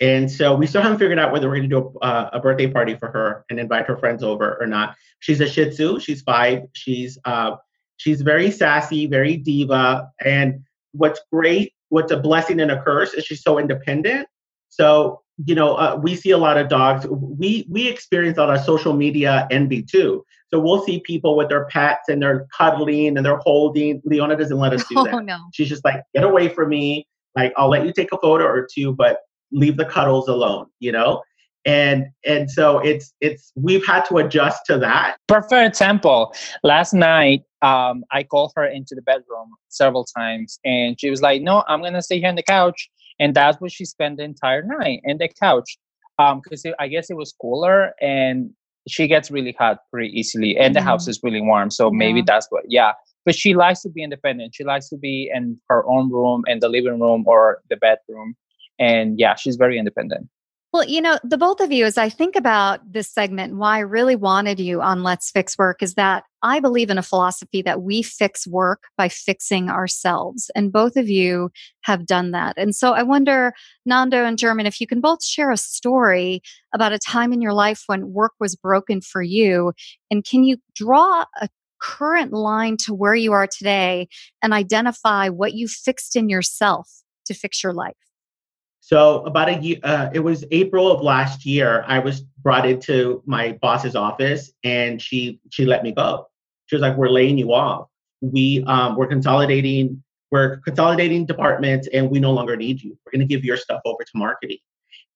And 0.00 0.30
so 0.30 0.54
we 0.54 0.66
still 0.66 0.80
haven't 0.80 0.98
figured 0.98 1.18
out 1.18 1.30
whether 1.30 1.48
we're 1.48 1.56
going 1.56 1.68
to 1.68 1.76
do 1.76 1.98
a, 2.00 2.04
uh, 2.04 2.30
a, 2.32 2.40
birthday 2.40 2.66
party 2.66 2.96
for 2.96 3.10
her 3.10 3.44
and 3.50 3.60
invite 3.60 3.86
her 3.86 3.98
friends 3.98 4.22
over 4.22 4.56
or 4.58 4.66
not. 4.66 4.96
She's 5.18 5.40
a 5.40 5.48
Shih 5.48 5.70
Tzu. 5.70 6.00
She's 6.00 6.22
five. 6.22 6.62
She's 6.72 7.18
uh, 7.26 7.56
she's 7.98 8.22
very 8.22 8.50
sassy, 8.50 9.06
very 9.06 9.36
diva. 9.36 10.10
And 10.24 10.64
what's 10.92 11.20
great, 11.30 11.74
what's 11.90 12.10
a 12.12 12.16
blessing 12.16 12.60
and 12.60 12.70
a 12.70 12.82
curse, 12.82 13.12
is 13.12 13.24
she's 13.26 13.42
so 13.42 13.58
independent. 13.58 14.26
So 14.70 15.20
you 15.46 15.54
know, 15.54 15.74
uh, 15.74 15.98
we 16.00 16.16
see 16.16 16.30
a 16.30 16.38
lot 16.38 16.58
of 16.58 16.68
dogs. 16.68 17.06
We 17.08 17.66
we 17.68 17.88
experience 17.88 18.38
a 18.38 18.44
lot 18.44 18.56
of 18.56 18.64
social 18.64 18.94
media 18.94 19.46
envy 19.50 19.82
too. 19.82 20.24
So 20.48 20.60
we'll 20.60 20.82
see 20.84 21.00
people 21.00 21.36
with 21.36 21.48
their 21.48 21.66
pets 21.66 22.08
and 22.08 22.20
they're 22.20 22.46
cuddling 22.56 23.16
and 23.16 23.24
they're 23.24 23.38
holding. 23.38 24.02
Leona 24.04 24.36
doesn't 24.36 24.58
let 24.58 24.72
us 24.72 24.84
do 24.88 24.94
oh, 24.98 25.04
that. 25.04 25.24
No. 25.24 25.38
She's 25.52 25.68
just 25.68 25.84
like, 25.84 26.02
get 26.14 26.24
away 26.24 26.48
from 26.48 26.70
me. 26.70 27.06
Like 27.36 27.52
I'll 27.56 27.68
let 27.68 27.86
you 27.86 27.92
take 27.92 28.12
a 28.12 28.18
photo 28.18 28.44
or 28.44 28.66
two, 28.70 28.92
but 28.92 29.20
leave 29.52 29.76
the 29.76 29.84
cuddles 29.84 30.28
alone 30.28 30.66
you 30.80 30.92
know? 30.92 31.22
And 31.66 32.06
and 32.24 32.50
so 32.50 32.78
it's 32.78 33.12
it's 33.20 33.52
we've 33.54 33.86
had 33.86 34.04
to 34.06 34.16
adjust 34.16 34.62
to 34.66 34.78
that. 34.78 35.18
Perfect 35.28 35.52
example 35.52 36.34
last 36.62 36.94
night 36.94 37.42
um 37.62 38.02
i 38.10 38.22
called 38.22 38.50
her 38.56 38.64
into 38.64 38.94
the 38.94 39.02
bedroom 39.02 39.50
several 39.68 40.06
times 40.16 40.58
and 40.64 40.98
she 40.98 41.10
was 41.10 41.20
like 41.20 41.42
no 41.42 41.62
i'm 41.68 41.82
gonna 41.82 42.00
stay 42.00 42.18
here 42.18 42.28
on 42.28 42.34
the 42.34 42.42
couch. 42.42 42.88
And 43.18 43.34
that's 43.34 43.60
what 43.60 43.70
she 43.70 43.84
spent 43.84 44.16
the 44.16 44.24
entire 44.24 44.62
night 44.62 45.00
in 45.04 45.18
the 45.18 45.28
couch 45.28 45.76
um 46.18 46.40
because 46.42 46.64
i 46.78 46.88
guess 46.88 47.10
it 47.10 47.16
was 47.16 47.34
cooler 47.38 47.92
and 48.00 48.50
she 48.88 49.06
gets 49.06 49.30
really 49.30 49.54
hot 49.58 49.78
pretty 49.90 50.08
easily 50.18 50.56
and 50.56 50.74
the 50.74 50.80
house 50.80 51.06
is 51.06 51.20
really 51.22 51.40
warm 51.40 51.70
so 51.70 51.86
yeah. 51.86 51.98
maybe 51.98 52.22
that's 52.22 52.46
what 52.50 52.64
yeah. 52.68 52.92
But 53.26 53.34
she 53.34 53.52
likes 53.52 53.82
to 53.82 53.90
be 53.90 54.02
independent. 54.02 54.54
She 54.54 54.64
likes 54.64 54.88
to 54.88 54.96
be 54.96 55.30
in 55.32 55.60
her 55.68 55.86
own 55.86 56.10
room 56.10 56.42
in 56.46 56.60
the 56.60 56.70
living 56.70 56.98
room 56.98 57.24
or 57.26 57.58
the 57.68 57.76
bedroom 57.76 58.34
and 58.80 59.20
yeah 59.20 59.36
she's 59.36 59.54
very 59.54 59.78
independent 59.78 60.28
well, 60.72 60.84
you 60.84 61.00
know, 61.00 61.18
the 61.24 61.36
both 61.36 61.58
of 61.58 61.72
you, 61.72 61.84
as 61.84 61.98
I 61.98 62.08
think 62.08 62.36
about 62.36 62.80
this 62.92 63.12
segment 63.12 63.56
why 63.56 63.78
I 63.78 63.80
really 63.80 64.14
wanted 64.14 64.60
you 64.60 64.80
on 64.80 65.02
Let's 65.02 65.28
Fix 65.28 65.58
Work, 65.58 65.82
is 65.82 65.94
that 65.94 66.22
I 66.44 66.60
believe 66.60 66.90
in 66.90 66.98
a 66.98 67.02
philosophy 67.02 67.60
that 67.62 67.82
we 67.82 68.04
fix 68.04 68.46
work 68.46 68.84
by 68.96 69.08
fixing 69.08 69.68
ourselves. 69.68 70.48
And 70.54 70.72
both 70.72 70.96
of 70.96 71.08
you 71.08 71.50
have 71.82 72.06
done 72.06 72.30
that. 72.30 72.54
And 72.56 72.72
so 72.72 72.92
I 72.92 73.02
wonder, 73.02 73.52
Nando 73.84 74.24
and 74.24 74.38
German, 74.38 74.64
if 74.64 74.80
you 74.80 74.86
can 74.86 75.00
both 75.00 75.24
share 75.24 75.50
a 75.50 75.56
story 75.56 76.40
about 76.72 76.92
a 76.92 77.00
time 77.00 77.32
in 77.32 77.42
your 77.42 77.52
life 77.52 77.82
when 77.88 78.12
work 78.12 78.32
was 78.38 78.54
broken 78.54 79.00
for 79.00 79.22
you. 79.22 79.72
And 80.08 80.24
can 80.24 80.44
you 80.44 80.58
draw 80.76 81.24
a 81.40 81.48
current 81.82 82.32
line 82.32 82.76
to 82.84 82.94
where 82.94 83.16
you 83.16 83.32
are 83.32 83.48
today 83.48 84.06
and 84.40 84.52
identify 84.54 85.30
what 85.30 85.54
you 85.54 85.66
fixed 85.66 86.14
in 86.14 86.28
yourself 86.28 86.88
to 87.26 87.34
fix 87.34 87.64
your 87.64 87.72
life? 87.72 87.96
So 88.90 89.22
about 89.22 89.48
a 89.48 89.54
year, 89.54 89.78
uh, 89.84 90.10
it 90.12 90.18
was 90.18 90.44
April 90.50 90.90
of 90.90 91.00
last 91.00 91.46
year. 91.46 91.84
I 91.86 92.00
was 92.00 92.22
brought 92.42 92.66
into 92.66 93.22
my 93.24 93.52
boss's 93.62 93.94
office, 93.94 94.50
and 94.64 95.00
she 95.00 95.38
she 95.48 95.64
let 95.64 95.84
me 95.84 95.92
go. 95.92 96.26
She 96.66 96.74
was 96.74 96.82
like, 96.82 96.96
"We're 96.96 97.08
laying 97.08 97.38
you 97.38 97.54
off. 97.54 97.86
We 98.20 98.64
um, 98.66 98.96
we're 98.96 99.06
consolidating. 99.06 100.02
We're 100.32 100.56
consolidating 100.62 101.24
departments, 101.24 101.88
and 101.92 102.10
we 102.10 102.18
no 102.18 102.32
longer 102.32 102.56
need 102.56 102.82
you. 102.82 102.98
We're 103.06 103.12
going 103.12 103.28
to 103.28 103.32
give 103.32 103.44
your 103.44 103.56
stuff 103.56 103.80
over 103.84 104.02
to 104.02 104.10
marketing." 104.16 104.58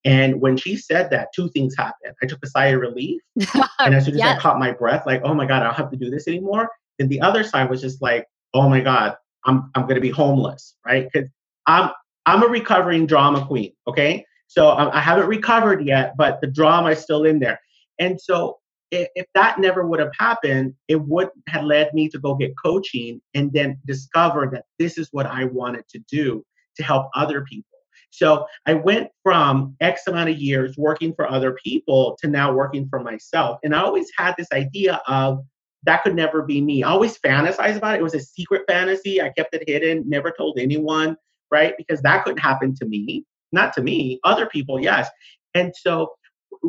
And 0.04 0.40
when 0.40 0.56
she 0.56 0.76
said 0.76 1.10
that, 1.10 1.30
two 1.34 1.48
things 1.48 1.74
happened. 1.76 2.14
I 2.22 2.26
took 2.26 2.44
a 2.44 2.46
sigh 2.46 2.66
of 2.66 2.80
relief, 2.80 3.20
and 3.80 3.92
as 3.92 4.04
soon 4.04 4.14
as 4.14 4.20
yes. 4.20 4.38
I 4.38 4.40
caught 4.40 4.60
my 4.60 4.70
breath, 4.70 5.04
like, 5.04 5.22
"Oh 5.24 5.34
my 5.34 5.46
god, 5.46 5.62
I 5.62 5.64
don't 5.64 5.74
have 5.74 5.90
to 5.90 5.96
do 5.96 6.10
this 6.10 6.28
anymore." 6.28 6.68
Then 7.00 7.08
the 7.08 7.20
other 7.20 7.42
side 7.42 7.68
was 7.68 7.80
just 7.80 8.00
like, 8.00 8.28
"Oh 8.54 8.68
my 8.68 8.82
god, 8.82 9.16
I'm 9.46 9.72
I'm 9.74 9.82
going 9.82 9.96
to 9.96 10.00
be 10.00 10.10
homeless, 10.10 10.76
right?" 10.86 11.08
Because 11.12 11.28
I'm 11.66 11.90
I'm 12.26 12.42
a 12.42 12.46
recovering 12.46 13.06
drama 13.06 13.46
queen. 13.46 13.72
Okay. 13.86 14.24
So 14.46 14.70
um, 14.70 14.90
I 14.92 15.00
haven't 15.00 15.26
recovered 15.26 15.84
yet, 15.84 16.14
but 16.16 16.40
the 16.40 16.46
drama 16.46 16.90
is 16.90 17.00
still 17.00 17.24
in 17.24 17.38
there. 17.38 17.60
And 17.98 18.20
so 18.20 18.58
if, 18.90 19.08
if 19.14 19.26
that 19.34 19.58
never 19.58 19.86
would 19.86 20.00
have 20.00 20.12
happened, 20.18 20.74
it 20.88 20.96
would 20.96 21.30
have 21.48 21.64
led 21.64 21.92
me 21.92 22.08
to 22.10 22.18
go 22.18 22.34
get 22.34 22.52
coaching 22.62 23.20
and 23.34 23.52
then 23.52 23.78
discover 23.86 24.48
that 24.52 24.64
this 24.78 24.98
is 24.98 25.08
what 25.12 25.26
I 25.26 25.44
wanted 25.44 25.88
to 25.88 25.98
do 26.10 26.44
to 26.76 26.82
help 26.82 27.08
other 27.14 27.42
people. 27.42 27.68
So 28.10 28.46
I 28.64 28.74
went 28.74 29.08
from 29.24 29.74
X 29.80 30.06
amount 30.06 30.30
of 30.30 30.38
years 30.38 30.76
working 30.76 31.14
for 31.14 31.28
other 31.28 31.56
people 31.64 32.16
to 32.20 32.28
now 32.28 32.52
working 32.52 32.88
for 32.88 33.00
myself. 33.00 33.58
And 33.64 33.74
I 33.74 33.80
always 33.80 34.08
had 34.16 34.34
this 34.38 34.46
idea 34.52 35.02
of 35.08 35.40
that 35.82 36.04
could 36.04 36.14
never 36.14 36.42
be 36.42 36.60
me. 36.60 36.84
I 36.84 36.90
always 36.90 37.18
fantasized 37.18 37.76
about 37.76 37.96
it. 37.96 38.00
It 38.00 38.04
was 38.04 38.14
a 38.14 38.20
secret 38.20 38.62
fantasy. 38.68 39.20
I 39.20 39.30
kept 39.30 39.54
it 39.54 39.68
hidden, 39.68 40.08
never 40.08 40.30
told 40.30 40.58
anyone 40.60 41.16
right? 41.54 41.74
Because 41.78 42.02
that 42.02 42.24
couldn't 42.24 42.38
happen 42.50 42.74
to 42.74 42.84
me, 42.84 43.24
not 43.52 43.72
to 43.74 43.82
me, 43.82 44.18
other 44.24 44.46
people, 44.46 44.80
yes. 44.80 45.08
And 45.54 45.72
so 45.74 46.08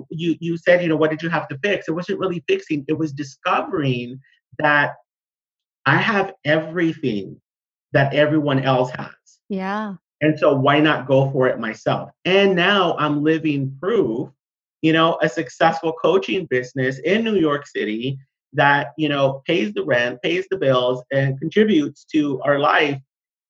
you 0.10 0.36
you 0.40 0.58
said, 0.58 0.84
you 0.84 0.88
know, 0.88 0.96
what 0.96 1.10
did 1.10 1.24
you 1.24 1.30
have 1.30 1.48
to 1.48 1.58
fix? 1.64 1.88
It 1.88 1.94
wasn't 1.94 2.20
really 2.20 2.44
fixing, 2.48 2.86
it 2.88 2.98
was 2.98 3.12
discovering 3.12 4.20
that 4.60 4.94
I 5.86 5.98
have 5.98 6.34
everything 6.46 7.42
that 7.94 8.14
everyone 8.14 8.62
else 8.64 8.92
has. 8.92 9.10
Yeah. 9.50 9.96
And 10.22 10.38
so 10.40 10.56
why 10.56 10.80
not 10.80 11.08
go 11.08 11.32
for 11.32 11.48
it 11.48 11.60
myself? 11.60 12.10
And 12.24 12.56
now 12.56 12.96
I'm 12.98 13.24
living 13.24 13.76
proof, 13.82 14.30
you 14.82 14.94
know, 14.94 15.18
a 15.22 15.30
successful 15.30 15.94
coaching 15.94 16.46
business 16.46 17.00
in 17.00 17.24
New 17.24 17.36
York 17.36 17.68
City 17.68 18.18
that, 18.54 18.88
you 18.98 19.10
know, 19.10 19.42
pays 19.46 19.74
the 19.74 19.84
rent, 19.84 20.22
pays 20.22 20.46
the 20.50 20.58
bills 20.58 21.04
and 21.12 21.40
contributes 21.40 22.06
to 22.14 22.42
our 22.42 22.60
life 22.60 23.00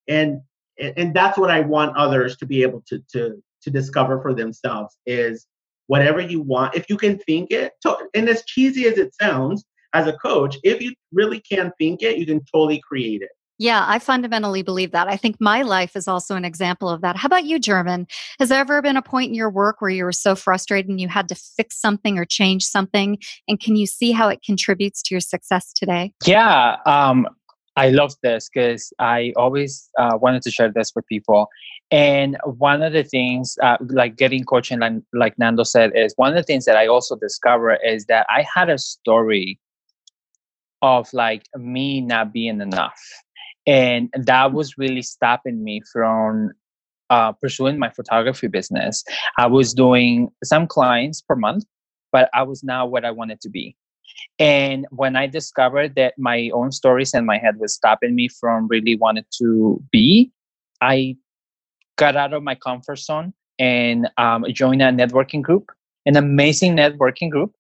and 0.08 0.42
and, 0.80 0.94
and 0.98 1.14
that's 1.14 1.38
what 1.38 1.52
I 1.52 1.62
want 1.62 1.96
others 1.98 2.38
to 2.38 2.46
be 2.46 2.62
able 2.64 2.84
to 2.88 3.00
to 3.14 3.42
to 3.62 3.70
discover 3.70 4.22
for 4.22 4.34
themselves 4.34 4.98
is 5.06 5.48
whatever 5.88 6.20
you 6.20 6.42
want. 6.42 6.76
If 6.76 6.90
you 6.90 6.98
can 6.98 7.18
think 7.20 7.52
it, 7.52 7.74
to, 7.82 7.98
and 8.14 8.30
as 8.30 8.44
cheesy 8.46 8.88
as 8.88 8.98
it 8.98 9.14
sounds, 9.20 9.66
as 9.94 10.08
a 10.08 10.14
coach, 10.14 10.58
if 10.64 10.82
you 10.82 10.94
really 11.12 11.40
can 11.40 11.72
think 11.80 12.02
it, 12.02 12.18
you 12.18 12.26
can 12.26 12.42
totally 12.52 12.82
create 12.88 13.22
it. 13.22 13.30
Yeah, 13.58 13.86
I 13.88 14.00
fundamentally 14.00 14.64
believe 14.64 14.92
that. 14.92 15.08
I 15.08 15.16
think 15.16 15.38
my 15.40 15.62
life 15.62 15.96
is 15.96 16.10
also 16.10 16.36
an 16.36 16.44
example 16.44 16.90
of 16.90 17.02
that. 17.02 17.16
How 17.16 17.28
about 17.28 17.46
you, 17.46 17.58
German? 17.58 18.06
Has 18.38 18.50
there 18.50 18.60
ever 18.60 18.82
been 18.82 18.98
a 18.98 19.02
point 19.02 19.30
in 19.30 19.34
your 19.34 19.50
work 19.50 19.80
where 19.80 19.90
you 19.90 20.04
were 20.04 20.12
so 20.12 20.36
frustrated 20.36 20.90
and 20.90 21.00
you 21.00 21.08
had 21.08 21.30
to 21.30 21.36
fix 21.36 21.80
something 21.80 22.20
or 22.20 22.26
change 22.26 22.66
something? 22.66 23.18
And 23.48 23.58
can 23.58 23.78
you 23.78 23.86
see 23.86 24.12
how 24.12 24.28
it 24.28 24.44
contributes 24.44 25.02
to 25.04 25.14
your 25.14 25.22
success 25.22 25.72
today? 25.72 26.12
Yeah. 26.26 26.78
Um, 26.86 27.30
I 27.78 27.90
love 27.90 28.14
this 28.24 28.50
because 28.54 28.94
I 29.00 29.34
always 29.36 29.90
uh, 30.00 30.18
wanted 30.22 30.42
to 30.44 30.52
share 30.52 30.72
this 30.72 30.94
with 30.96 31.06
people. 31.08 31.50
And 31.92 32.38
one 32.46 32.82
of 32.82 32.94
the 32.94 33.04
things, 33.04 33.58
uh, 33.62 33.78
like 33.90 34.16
getting 34.16 34.46
coaching, 34.46 34.80
like, 34.80 34.94
like 35.14 35.38
Nando 35.38 35.64
said, 35.64 35.92
is 35.94 36.14
one 36.16 36.30
of 36.30 36.36
the 36.36 36.44
things 36.44 36.66
that 36.66 36.78
I 36.78 36.88
also 36.88 37.16
discovered 37.16 37.80
is 37.86 38.06
that 38.06 38.26
I 38.30 38.46
had 38.54 38.70
a 38.70 38.78
story 38.78 39.60
of 40.82 41.12
like 41.14 41.44
me 41.58 42.02
not 42.02 42.32
being 42.32 42.62
enough. 42.62 43.02
And 43.68 44.10
that 44.16 44.54
was 44.54 44.78
really 44.78 45.02
stopping 45.02 45.64
me 45.64 45.82
from 45.92 46.52
uh, 47.10 47.34
pursuing 47.34 47.78
my 47.78 47.90
photography 47.90 48.48
business. 48.48 49.04
I 49.38 49.48
was 49.48 49.74
doing 49.74 50.30
some 50.44 50.68
clients 50.68 51.22
per 51.22 51.36
month, 51.36 51.66
but 52.12 52.30
I 52.34 52.44
was 52.44 52.64
not 52.64 52.92
what 52.92 53.06
I 53.06 53.12
wanted 53.12 53.42
to 53.42 53.50
be. 53.50 53.76
And 54.40 54.86
when 54.92 55.16
I 55.16 55.28
discovered 55.28 55.96
that 55.96 56.14
my 56.18 56.50
own 56.54 56.72
stories 56.72 57.14
and 57.14 57.26
my 57.26 57.38
head 57.38 57.58
was 57.58 57.74
stopping 57.74 58.16
me 58.16 58.28
from 58.28 58.68
really 58.68 58.96
wanting 58.96 59.26
to 59.38 59.82
be, 59.92 60.32
I 60.82 61.18
got 61.98 62.16
out 62.16 62.34
of 62.34 62.44
my 62.44 62.56
comfort 62.56 63.00
zone 63.00 63.34
and 63.60 64.10
um, 64.18 64.46
joined 64.52 64.82
a 64.82 64.92
networking 64.92 65.42
group, 65.42 65.72
an 66.06 66.16
amazing 66.16 66.76
networking 66.76 67.30
group. 67.30 67.54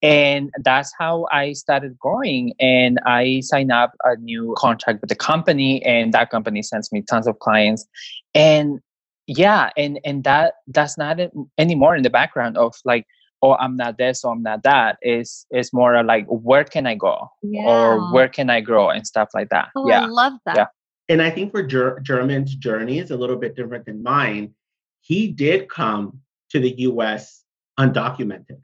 And 0.00 0.50
that's 0.64 0.92
how 0.98 1.26
I 1.30 1.52
started 1.52 1.98
growing. 1.98 2.54
And 2.58 2.98
I 3.04 3.40
signed 3.40 3.72
up 3.72 3.92
a 4.04 4.16
new 4.16 4.54
contract 4.56 5.00
with 5.00 5.08
the 5.08 5.16
company, 5.16 5.84
and 5.84 6.12
that 6.14 6.30
company 6.30 6.62
sends 6.62 6.90
me 6.90 7.02
tons 7.02 7.26
of 7.26 7.38
clients. 7.38 7.86
And 8.34 8.80
yeah, 9.26 9.70
and 9.76 10.00
and 10.04 10.24
that 10.24 10.54
that's 10.66 10.98
not 10.98 11.18
anymore 11.58 11.94
in 11.94 12.02
the 12.02 12.10
background 12.10 12.56
of 12.56 12.74
like 12.84 13.06
oh 13.42 13.54
i'm 13.54 13.76
not 13.76 13.98
this 13.98 14.24
or 14.24 14.32
i'm 14.32 14.42
not 14.42 14.62
that 14.62 14.96
is 15.02 15.46
is 15.52 15.72
more 15.72 16.02
like 16.04 16.26
where 16.28 16.64
can 16.64 16.86
i 16.86 16.94
go? 16.94 17.28
Yeah. 17.42 17.64
or 17.66 18.12
where 18.12 18.28
can 18.28 18.48
i 18.50 18.60
grow? 18.60 18.90
and 18.90 19.06
stuff 19.06 19.28
like 19.34 19.48
that. 19.50 19.68
Oh, 19.76 19.88
yeah. 19.88 20.02
i 20.02 20.06
love 20.06 20.34
that. 20.46 20.56
Yeah. 20.56 20.66
and 21.08 21.20
i 21.22 21.30
think 21.30 21.50
for 21.50 21.62
Ger- 21.62 22.00
german's 22.00 22.54
journey 22.54 22.98
is 22.98 23.10
a 23.10 23.16
little 23.16 23.36
bit 23.36 23.56
different 23.56 23.86
than 23.86 24.02
mine. 24.02 24.54
He 25.00 25.28
did 25.28 25.68
come 25.68 26.20
to 26.50 26.60
the 26.60 26.70
us 26.76 27.42
undocumented. 27.78 28.60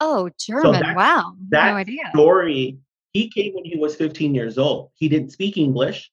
Oh 0.00 0.30
german. 0.40 0.64
so 0.64 0.72
that, 0.72 0.96
wow. 0.96 1.34
that 1.50 1.70
no 1.70 1.76
idea. 1.76 2.10
story 2.10 2.78
he 3.12 3.28
came 3.28 3.52
when 3.54 3.64
he 3.64 3.76
was 3.76 3.94
15 3.94 4.34
years 4.34 4.56
old. 4.56 4.90
He 4.94 5.08
didn't 5.08 5.30
speak 5.32 5.56
english. 5.56 6.10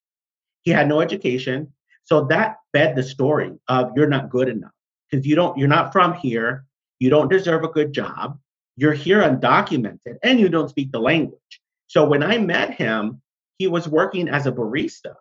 He 0.64 0.72
had 0.72 0.88
no 0.88 1.00
education. 1.00 1.72
So 2.04 2.26
that 2.26 2.58
fed 2.74 2.96
the 2.96 3.04
story 3.04 3.52
of 3.68 3.92
you're 3.96 4.08
not 4.08 4.30
good 4.30 4.50
enough. 4.50 4.72
Because 5.10 5.26
you 5.26 5.36
don't 5.36 5.58
you're 5.58 5.68
not 5.68 5.92
from 5.92 6.14
here 6.14 6.66
you 7.00 7.10
don't 7.10 7.32
deserve 7.32 7.64
a 7.64 7.70
good 7.70 7.94
job. 7.94 8.38
You're 8.76 8.94
here 8.94 9.22
undocumented 9.22 10.18
and 10.24 10.40
you 10.40 10.50
don't 10.50 10.70
speak 10.70 10.92
the 10.92 11.00
language. 11.00 11.62
So 11.88 12.06
when 12.06 12.24
I 12.24 12.38
met 12.38 12.74
him, 12.74 13.22
he 13.58 13.68
was 13.68 13.88
working 13.88 14.30
as 14.30 14.46
a 14.46 14.52
barista, 14.52 15.16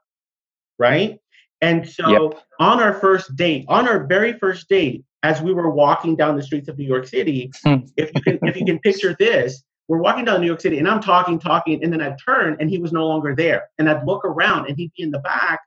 right? 0.78 1.18
And 1.60 1.88
so 1.88 2.08
yep. 2.08 2.42
on 2.60 2.80
our 2.80 2.94
first 2.94 3.34
date, 3.34 3.64
on 3.68 3.88
our 3.88 4.04
very 4.04 4.34
first 4.34 4.68
date, 4.68 5.04
as 5.24 5.42
we 5.42 5.52
were 5.52 5.70
walking 5.70 6.14
down 6.14 6.36
the 6.36 6.42
streets 6.42 6.68
of 6.68 6.78
New 6.78 6.86
York 6.86 7.06
City, 7.06 7.50
hmm. 7.64 7.78
if 7.96 8.12
you 8.14 8.20
can 8.22 8.38
if 8.42 8.56
you 8.56 8.64
can 8.64 8.78
picture 8.78 9.16
this, 9.18 9.64
we're 9.88 9.98
walking 9.98 10.24
down 10.24 10.40
New 10.40 10.46
York 10.46 10.60
City 10.60 10.78
and 10.78 10.86
I'm 10.86 11.00
talking, 11.00 11.38
talking, 11.38 11.82
and 11.82 11.92
then 11.92 12.00
I'd 12.00 12.16
turn 12.24 12.56
and 12.60 12.70
he 12.70 12.78
was 12.78 12.92
no 12.92 13.06
longer 13.06 13.34
there. 13.34 13.68
And 13.78 13.90
I'd 13.90 14.04
look 14.04 14.24
around 14.24 14.66
and 14.66 14.76
he'd 14.76 14.92
be 14.96 15.02
in 15.02 15.10
the 15.10 15.18
back, 15.18 15.60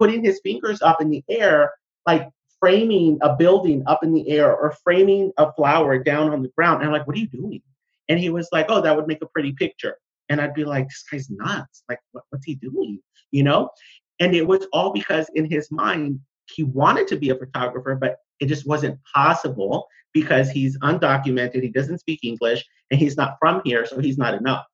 putting 0.00 0.24
his 0.24 0.40
fingers 0.42 0.82
up 0.82 1.00
in 1.00 1.10
the 1.10 1.22
air, 1.28 1.72
like 2.06 2.28
framing 2.66 3.16
a 3.22 3.36
building 3.36 3.80
up 3.86 4.02
in 4.02 4.12
the 4.12 4.28
air 4.28 4.52
or 4.52 4.72
framing 4.82 5.30
a 5.36 5.52
flower 5.52 6.02
down 6.02 6.32
on 6.32 6.42
the 6.42 6.48
ground. 6.56 6.78
And 6.78 6.86
I'm 6.86 6.92
like, 6.92 7.06
what 7.06 7.14
are 7.14 7.20
you 7.20 7.28
doing? 7.28 7.62
And 8.08 8.18
he 8.18 8.28
was 8.28 8.48
like, 8.50 8.66
oh, 8.68 8.80
that 8.80 8.96
would 8.96 9.06
make 9.06 9.22
a 9.22 9.26
pretty 9.26 9.52
picture. 9.52 9.96
And 10.28 10.40
I'd 10.40 10.52
be 10.52 10.64
like, 10.64 10.88
this 10.88 11.04
guy's 11.08 11.30
nuts. 11.30 11.84
Like, 11.88 12.00
what, 12.10 12.24
what's 12.30 12.44
he 12.44 12.56
doing? 12.56 12.98
You 13.30 13.44
know? 13.44 13.70
And 14.18 14.34
it 14.34 14.44
was 14.44 14.66
all 14.72 14.92
because 14.92 15.30
in 15.36 15.48
his 15.48 15.70
mind, 15.70 16.18
he 16.52 16.64
wanted 16.64 17.06
to 17.06 17.16
be 17.16 17.30
a 17.30 17.36
photographer, 17.36 17.94
but 17.94 18.16
it 18.40 18.46
just 18.46 18.66
wasn't 18.66 18.98
possible 19.14 19.86
because 20.12 20.50
he's 20.50 20.76
undocumented, 20.80 21.62
he 21.62 21.68
doesn't 21.68 21.98
speak 21.98 22.18
English, 22.24 22.64
and 22.90 22.98
he's 22.98 23.16
not 23.16 23.36
from 23.38 23.62
here, 23.64 23.86
so 23.86 24.00
he's 24.00 24.18
not 24.18 24.34
enough. 24.34 24.64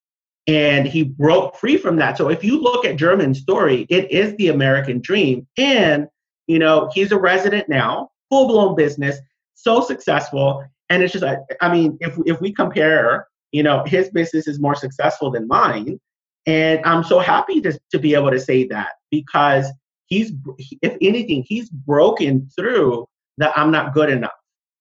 And 0.46 0.86
he 0.86 1.02
broke 1.02 1.56
free 1.56 1.76
from 1.76 1.96
that. 1.96 2.16
So 2.16 2.30
if 2.30 2.42
you 2.42 2.58
look 2.58 2.86
at 2.86 2.96
German's 2.96 3.40
story, 3.40 3.84
it 3.90 4.10
is 4.10 4.34
the 4.36 4.48
American 4.48 5.02
dream. 5.02 5.46
And 5.58 6.08
you 6.46 6.58
know, 6.58 6.90
he's 6.92 7.12
a 7.12 7.18
resident 7.18 7.68
now, 7.68 8.10
full 8.28 8.48
blown 8.48 8.74
business, 8.74 9.18
so 9.54 9.80
successful. 9.80 10.64
And 10.88 11.02
it's 11.02 11.12
just, 11.12 11.24
I, 11.24 11.38
I 11.60 11.72
mean, 11.72 11.96
if, 12.00 12.16
if 12.26 12.40
we 12.40 12.52
compare, 12.52 13.26
you 13.52 13.62
know, 13.62 13.84
his 13.86 14.10
business 14.10 14.46
is 14.46 14.60
more 14.60 14.74
successful 14.74 15.30
than 15.30 15.46
mine. 15.46 16.00
And 16.46 16.84
I'm 16.84 17.04
so 17.04 17.20
happy 17.20 17.60
to, 17.60 17.78
to 17.92 17.98
be 17.98 18.14
able 18.14 18.30
to 18.30 18.40
say 18.40 18.66
that 18.68 18.92
because 19.10 19.66
he's, 20.06 20.32
if 20.82 20.96
anything, 21.00 21.44
he's 21.46 21.70
broken 21.70 22.50
through 22.56 23.06
that 23.38 23.56
I'm 23.56 23.70
not 23.70 23.94
good 23.94 24.10
enough. 24.10 24.32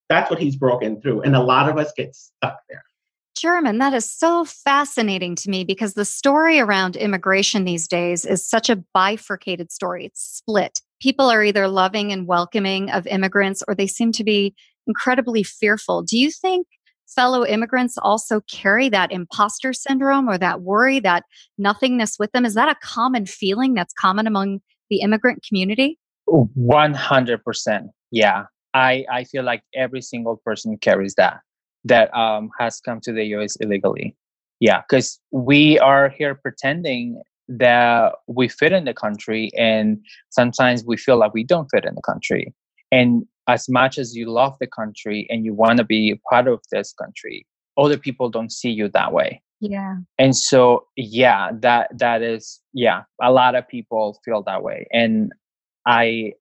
That's 0.10 0.30
what 0.30 0.40
he's 0.40 0.56
broken 0.56 1.02
through. 1.02 1.22
And 1.22 1.36
a 1.36 1.42
lot 1.42 1.70
of 1.70 1.78
us 1.78 1.94
get 1.96 2.16
stuck 2.16 2.58
there. 2.68 2.84
German, 3.38 3.78
that 3.80 3.94
is 3.94 4.10
so 4.10 4.46
fascinating 4.46 5.36
to 5.36 5.50
me 5.50 5.64
because 5.64 5.94
the 5.94 6.06
story 6.06 6.60
around 6.60 6.96
immigration 6.96 7.64
these 7.64 7.88
days 7.88 8.26
is 8.26 8.48
such 8.48 8.70
a 8.70 8.84
bifurcated 8.94 9.72
story. 9.72 10.06
It's 10.06 10.22
split. 10.22 10.82
People 11.02 11.30
are 11.30 11.44
either 11.44 11.68
loving 11.68 12.12
and 12.12 12.28
welcoming 12.28 12.92
of 12.92 13.08
immigrants 13.08 13.64
or 13.68 13.74
they 13.74 13.88
seem 13.88 14.12
to 14.14 14.24
be 14.24 14.54
incredibly 14.86 15.44
fearful. 15.44 16.04
Do 16.04 16.18
you 16.18 16.30
think 16.30 16.68
fellow 17.08 17.46
immigrants 17.46 17.98
also 17.98 18.42
carry 18.42 18.90
that 18.90 19.12
imposter 19.12 19.74
syndrome 19.74 20.30
or 20.30 20.38
that 20.38 20.62
worry, 20.62 21.00
that 21.00 21.24
nothingness 21.58 22.18
with 22.20 22.32
them? 22.34 22.46
Is 22.46 22.54
that 22.54 22.70
a 22.70 22.76
common 22.84 23.26
feeling 23.26 23.74
that's 23.74 23.94
common 23.94 24.28
among 24.28 24.62
the 24.90 25.02
immigrant 25.02 25.44
community? 25.48 25.98
100%. 26.30 27.90
Yeah. 28.12 28.44
I, 28.74 29.06
I 29.12 29.24
feel 29.26 29.44
like 29.44 29.64
every 29.76 30.02
single 30.02 30.38
person 30.46 30.78
carries 30.78 31.16
that 31.16 31.40
that 31.86 32.16
um, 32.16 32.50
has 32.60 32.80
come 32.80 33.00
to 33.02 33.12
the 33.12 33.24
US 33.36 33.56
illegally. 33.58 34.16
Yeah, 34.60 34.82
because 34.82 35.20
we 35.32 35.80
are 35.80 36.10
here 36.10 36.36
pretending 36.36 37.22
that 37.48 38.14
we 38.28 38.48
fit 38.48 38.72
in 38.72 38.86
the 38.86 38.94
country, 38.94 39.52
and 39.58 40.00
sometimes 40.30 40.86
we 40.86 40.98
feel 40.98 41.18
like 41.18 41.34
we 41.34 41.44
don't 41.44 41.68
fit 41.70 41.86
in 41.86 41.96
the 41.96 42.02
country. 42.02 42.54
And 42.92 43.26
as 43.48 43.68
much 43.68 43.98
as 43.98 44.16
you 44.16 44.30
love 44.30 44.56
the 44.60 44.68
country 44.68 45.26
and 45.30 45.44
you 45.44 45.54
want 45.54 45.78
to 45.78 45.84
be 45.84 46.20
part 46.30 46.48
of 46.48 46.62
this 46.72 46.94
country, 46.94 47.46
other 47.78 47.98
people 47.98 48.30
don't 48.30 48.52
see 48.52 48.70
you 48.70 48.88
that 48.90 49.14
way. 49.14 49.42
Yeah. 49.60 49.98
And 50.18 50.36
so, 50.36 50.88
yeah, 50.96 51.52
that 51.62 51.90
that 51.98 52.22
is 52.22 52.62
yeah, 52.74 53.04
a 53.22 53.32
lot 53.32 53.56
of 53.56 53.68
people 53.68 54.20
feel 54.26 54.44
that 54.44 54.64
way, 54.64 54.88
and 54.92 55.32
I 55.86 56.34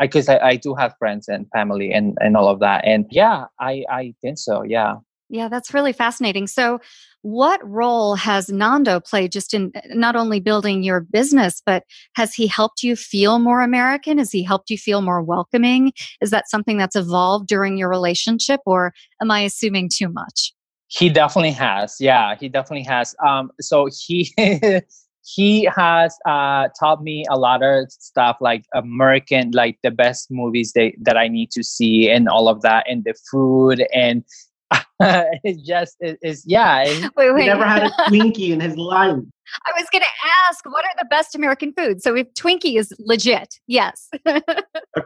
because 0.00 0.28
I, 0.28 0.36
I, 0.36 0.48
I, 0.48 0.56
do 0.56 0.74
have 0.74 0.94
friends 0.98 1.28
and 1.28 1.46
family 1.50 1.92
and, 1.92 2.16
and 2.20 2.36
all 2.36 2.48
of 2.48 2.60
that. 2.60 2.84
And 2.86 3.06
yeah, 3.10 3.46
I, 3.58 3.84
I 3.90 4.14
think 4.22 4.38
so. 4.38 4.62
Yeah. 4.62 4.96
Yeah, 5.28 5.48
that's 5.48 5.74
really 5.74 5.92
fascinating. 5.92 6.46
So, 6.46 6.78
what 7.22 7.60
role 7.68 8.14
has 8.14 8.48
Nando 8.48 9.00
played 9.00 9.32
just 9.32 9.52
in 9.52 9.72
not 9.88 10.14
only 10.14 10.38
building 10.38 10.84
your 10.84 11.00
business, 11.00 11.60
but 11.66 11.82
has 12.14 12.32
he 12.32 12.46
helped 12.46 12.84
you 12.84 12.94
feel 12.94 13.40
more 13.40 13.62
American? 13.62 14.18
Has 14.18 14.30
he 14.30 14.44
helped 14.44 14.70
you 14.70 14.78
feel 14.78 15.02
more 15.02 15.20
welcoming? 15.20 15.92
Is 16.20 16.30
that 16.30 16.48
something 16.48 16.78
that's 16.78 16.94
evolved 16.94 17.48
during 17.48 17.76
your 17.76 17.88
relationship, 17.88 18.60
or 18.66 18.92
am 19.20 19.32
I 19.32 19.40
assuming 19.40 19.90
too 19.92 20.08
much? 20.08 20.52
He 20.86 21.10
definitely 21.10 21.50
has. 21.52 21.96
Yeah, 21.98 22.36
he 22.38 22.48
definitely 22.48 22.84
has. 22.84 23.12
Um, 23.26 23.50
so 23.60 23.88
he 23.90 24.32
he 25.26 25.68
has 25.74 26.16
uh, 26.24 26.68
taught 26.78 27.02
me 27.02 27.24
a 27.28 27.36
lot 27.36 27.62
of 27.62 27.90
stuff 27.90 28.36
like 28.40 28.64
American, 28.74 29.50
like 29.52 29.76
the 29.82 29.90
best 29.90 30.30
movies 30.30 30.72
that, 30.74 30.92
that 31.00 31.16
I 31.16 31.26
need 31.26 31.50
to 31.50 31.64
see 31.64 32.08
and 32.08 32.28
all 32.28 32.48
of 32.48 32.62
that, 32.62 32.86
and 32.88 33.02
the 33.04 33.14
food 33.30 33.84
and 33.92 34.24
it's 35.00 35.62
just 35.62 35.96
it, 36.00 36.18
it's 36.22 36.44
yeah. 36.46 36.84
wait, 37.16 37.32
wait. 37.32 37.42
He 37.42 37.46
never 37.46 37.64
had 37.64 37.84
a 37.84 37.90
Twinkie 38.08 38.50
in 38.50 38.60
his 38.60 38.76
life. 38.76 39.18
I 39.64 39.72
was 39.76 39.86
going 39.90 40.02
to 40.02 40.48
ask, 40.48 40.64
what 40.64 40.84
are 40.84 40.90
the 40.98 41.06
best 41.06 41.34
American 41.34 41.72
foods? 41.72 42.02
So 42.02 42.14
if 42.16 42.32
Twinkie 42.34 42.78
is 42.78 42.92
legit, 42.98 43.58
yes. 43.66 44.08
a 44.26 44.42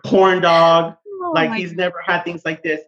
corn 0.06 0.42
dog. 0.42 0.96
Oh 1.22 1.32
like 1.34 1.52
he's 1.52 1.70
God. 1.70 1.76
never 1.76 1.96
had 2.06 2.22
things 2.22 2.42
like 2.44 2.62
this 2.62 2.80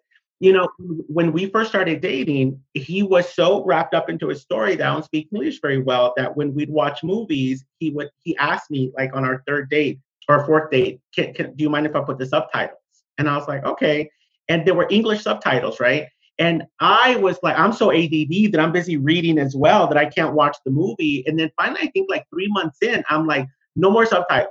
you 0.43 0.53
know, 0.53 0.69
when 1.07 1.33
we 1.33 1.47
first 1.47 1.71
started 1.71 2.01
dating, 2.01 2.61
he 2.75 3.05
was 3.05 3.33
so 3.33 3.65
wrapped 3.65 3.95
up 3.95 4.11
into 4.11 4.27
his 4.27 4.43
story 4.43 4.75
that 4.75 4.85
I 4.85 4.93
don't 4.93 5.05
speak 5.05 5.29
English 5.33 5.61
very 5.61 5.81
well 5.81 6.13
that 6.17 6.37
when 6.37 6.53
we'd 6.53 6.69
watch 6.69 7.05
movies, 7.05 7.65
he 7.79 7.91
would 7.91 8.11
he 8.25 8.37
asked 8.39 8.69
me 8.69 8.91
like 8.99 9.15
on 9.15 9.25
our 9.25 9.45
third 9.47 9.71
date 9.71 10.01
or 10.29 10.45
fourth 10.45 10.69
date, 10.73 11.01
can, 11.15 11.33
can, 11.33 11.55
do 11.55 11.63
you 11.63 11.71
mind 11.71 11.87
if 11.87 11.95
I 11.95 12.01
put 12.01 12.19
the 12.19 12.27
subtitles? 12.27 12.77
And 13.19 13.29
I 13.29 13.37
was 13.37 13.47
like, 13.47 13.65
okay. 13.65 14.11
And 14.49 14.67
there 14.67 14.75
were 14.75 14.89
English 14.91 15.23
subtitles, 15.23 15.79
right? 15.79 16.09
And 16.41 16.65
I 16.81 17.15
was 17.19 17.39
like, 17.45 17.57
I'm 17.57 17.73
so 17.73 17.93
ADD 17.93 18.51
that 18.51 18.59
I'm 18.59 18.73
busy 18.73 18.97
reading 18.97 19.39
as 19.39 19.55
well 19.55 19.87
that 19.87 19.97
I 19.97 20.07
can't 20.07 20.35
watch 20.35 20.57
the 20.67 20.73
movie. 20.73 21.23
And 21.29 21.39
then 21.39 21.53
finally, 21.57 21.83
I 21.83 21.91
think 21.93 22.11
like 22.11 22.27
three 22.31 22.49
months 22.49 22.79
in, 22.83 23.05
I'm 23.09 23.29
like, 23.29 23.47
no 23.77 23.93
more 23.93 24.07
subtitles, 24.07 24.51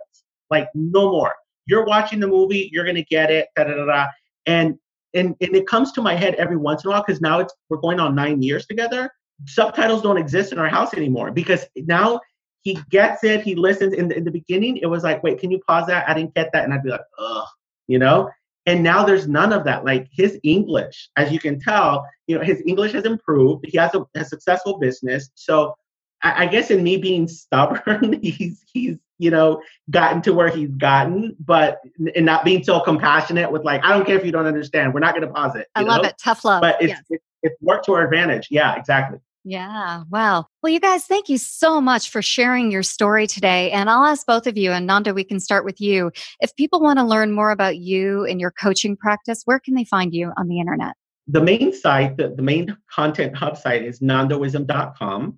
like 0.50 0.70
no 0.74 1.12
more. 1.12 1.34
You're 1.66 1.84
watching 1.84 2.22
the 2.22 2.30
movie, 2.30 2.70
you're 2.72 2.86
gonna 2.86 3.04
get 3.04 3.30
it, 3.30 3.50
da 3.58 3.66
da 3.66 3.74
da 3.74 3.86
da. 3.86 4.08
And 4.46 4.78
and, 5.14 5.36
and 5.42 5.56
it 5.56 5.68
comes 5.68 5.92
to 5.94 6.02
my 6.02 6.16
head 6.16 6.36
every 6.36 6.58
once 6.58 6.84
in 6.84 6.90
a 6.90 6.92
while 6.92 7.04
because 7.06 7.22
now 7.22 7.40
it's 7.40 7.54
we're 7.70 7.78
going 7.78 8.00
on 8.00 8.16
nine 8.16 8.42
years 8.42 8.66
together. 8.66 9.12
Subtitles 9.46 10.02
don't 10.02 10.18
exist 10.18 10.52
in 10.52 10.60
our 10.60 10.70
house 10.70 10.94
anymore 10.94 11.32
because 11.32 11.66
now 11.76 12.20
he 12.62 12.80
gets 12.90 13.24
it, 13.24 13.42
he 13.42 13.56
listens. 13.56 13.94
In 13.94 14.08
the, 14.08 14.18
in 14.18 14.24
the 14.24 14.32
beginning, 14.32 14.78
it 14.78 14.86
was 14.86 15.04
like, 15.04 15.24
wait, 15.24 15.40
can 15.40 15.52
you 15.52 15.60
pause 15.68 15.88
that? 15.88 16.08
I 16.08 16.14
didn't 16.14 16.36
get 16.36 16.52
that, 16.54 16.64
and 16.64 16.74
I'd 16.74 16.84
be 16.84 16.90
like, 16.90 17.02
ugh, 17.18 17.48
you 17.88 18.00
know. 18.00 18.30
And 18.68 18.84
now 18.84 19.04
there's 19.04 19.28
none 19.28 19.52
of 19.52 19.64
that. 19.64 19.84
Like 19.84 20.08
his 20.12 20.40
English, 20.44 21.10
as 21.18 21.32
you 21.32 21.40
can 21.40 21.60
tell, 21.60 22.06
you 22.28 22.38
know, 22.38 22.44
his 22.44 22.62
English 22.68 22.92
has 22.94 23.06
improved. 23.06 23.66
He 23.68 23.78
has 23.80 23.96
a, 23.96 24.06
a 24.16 24.24
successful 24.24 24.78
business. 24.78 25.32
So 25.34 25.76
I, 26.24 26.44
I 26.44 26.48
guess 26.48 26.72
in 26.72 26.84
me 26.84 26.98
being 26.98 27.28
stubborn, 27.28 28.20
he's 28.22 28.64
he's 28.72 28.98
you 29.22 29.30
know, 29.30 29.62
gotten 29.92 30.20
to 30.24 30.34
where 30.34 30.50
he's 30.50 30.72
gotten, 30.72 31.36
but 31.40 31.80
and 32.16 32.26
not 32.26 32.44
being 32.44 32.64
so 32.64 32.80
compassionate 32.80 33.52
with 33.52 33.64
like, 33.64 33.86
I 33.86 33.90
don't 33.90 34.04
care 34.04 34.18
if 34.18 34.26
you 34.26 34.32
don't 34.32 34.48
understand. 34.48 34.96
We're 34.96 35.00
not 35.00 35.14
going 35.14 35.28
to 35.28 35.32
pause 35.32 35.56
it. 35.56 35.68
I 35.76 35.84
love 35.84 36.02
know? 36.02 36.10
it. 36.10 36.16
Tough 36.18 36.44
love. 36.44 36.62
But 36.62 36.82
it's, 36.82 36.90
yes. 36.90 37.04
it, 37.12 37.22
it's 37.44 37.56
worked 37.62 37.86
to 37.86 37.94
our 37.94 38.04
advantage. 38.04 38.48
Yeah, 38.50 38.76
exactly. 38.76 39.20
Yeah. 39.44 40.04
Wow. 40.10 40.48
Well, 40.64 40.74
you 40.74 40.80
guys, 40.80 41.06
thank 41.06 41.30
you 41.30 41.38
so 41.38 41.80
much 41.80 42.10
for 42.10 42.24
sharing 42.24 42.72
your 42.72 42.82
story 42.82 43.28
today. 43.28 43.70
And 43.70 43.92
I'll 43.92 44.06
ask 44.06 44.26
both 44.26 44.48
of 44.48 44.58
you, 44.58 44.72
and 44.72 44.88
Nando, 44.88 45.14
we 45.14 45.24
can 45.24 45.40
start 45.40 45.66
with 45.66 45.80
you. 45.80 46.12
If 46.40 46.56
people 46.56 46.82
want 46.82 46.98
to 46.98 47.06
learn 47.06 47.32
more 47.32 47.52
about 47.52 47.78
you 47.78 48.26
and 48.26 48.42
your 48.42 48.52
coaching 48.52 48.98
practice, 48.98 49.44
where 49.46 49.60
can 49.60 49.76
they 49.76 49.84
find 49.84 50.16
you 50.16 50.32
on 50.36 50.48
the 50.48 50.60
internet? 50.60 50.96
The 51.28 51.42
main 51.42 51.74
site, 51.74 52.18
the, 52.18 52.30
the 52.30 52.42
main 52.42 52.76
content 52.92 53.36
hub 53.36 53.56
site 53.56 53.84
is 53.84 54.00
nandoism.com. 54.00 55.38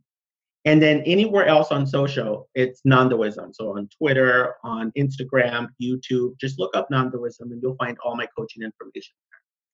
And 0.65 0.82
then 0.82 1.02
anywhere 1.02 1.45
else 1.45 1.71
on 1.71 1.86
social, 1.86 2.47
it's 2.56 2.82
Nandoism. 2.88 3.54
So 3.54 3.76
on 3.78 3.89
Twitter, 3.97 4.56
on 4.63 4.91
Instagram, 4.97 5.67
YouTube, 5.82 6.39
just 6.39 6.58
look 6.58 6.76
up 6.76 6.88
Nandoism 6.91 7.41
and 7.52 7.62
you'll 7.62 7.76
find 7.76 7.97
all 8.04 8.15
my 8.15 8.28
coaching 8.38 8.63
information. 8.63 9.13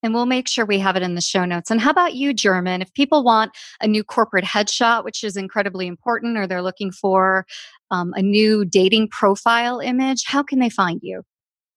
And 0.02 0.14
we'll 0.14 0.26
make 0.26 0.48
sure 0.48 0.66
we 0.66 0.80
have 0.80 0.96
it 0.96 1.04
in 1.04 1.16
the 1.16 1.22
show 1.22 1.44
notes. 1.46 1.70
And 1.70 1.82
how 1.82 1.90
about 1.92 2.14
you, 2.16 2.34
German? 2.34 2.82
If 2.82 2.94
people 2.94 3.24
want 3.24 3.52
a 3.82 3.88
new 3.88 4.04
corporate 4.04 4.46
headshot, 4.46 5.04
which 5.04 5.24
is 5.24 5.36
incredibly 5.36 5.88
important, 5.88 6.38
or 6.38 6.48
they're 6.48 6.62
looking 6.62 6.92
for 6.92 7.46
um, 7.92 8.14
a 8.16 8.22
new 8.22 8.64
dating 8.64 9.10
profile 9.10 9.80
image, 9.80 10.24
how 10.26 10.42
can 10.42 10.60
they 10.60 10.70
find 10.70 11.02
you? 11.04 11.24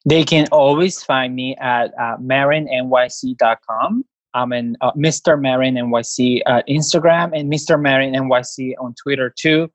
They 0.05 0.25
can 0.25 0.47
always 0.53 1.03
find 1.03 1.35
me 1.35 1.57
at 1.61 1.93
uh, 1.99 2.17
marinnyc.com. 2.19 4.05
I'm 4.35 4.53
in 4.53 4.77
uh, 4.81 4.93
Mr. 4.93 5.41
Marin 5.41 5.75
NYC 5.75 6.41
uh, 6.47 6.63
Instagram 6.69 7.39
and 7.39 7.53
Mr. 7.53 7.81
Marin 7.81 8.15
NYC 8.15 8.75
on 8.81 8.95
Twitter 9.03 9.33
too. 9.37 9.71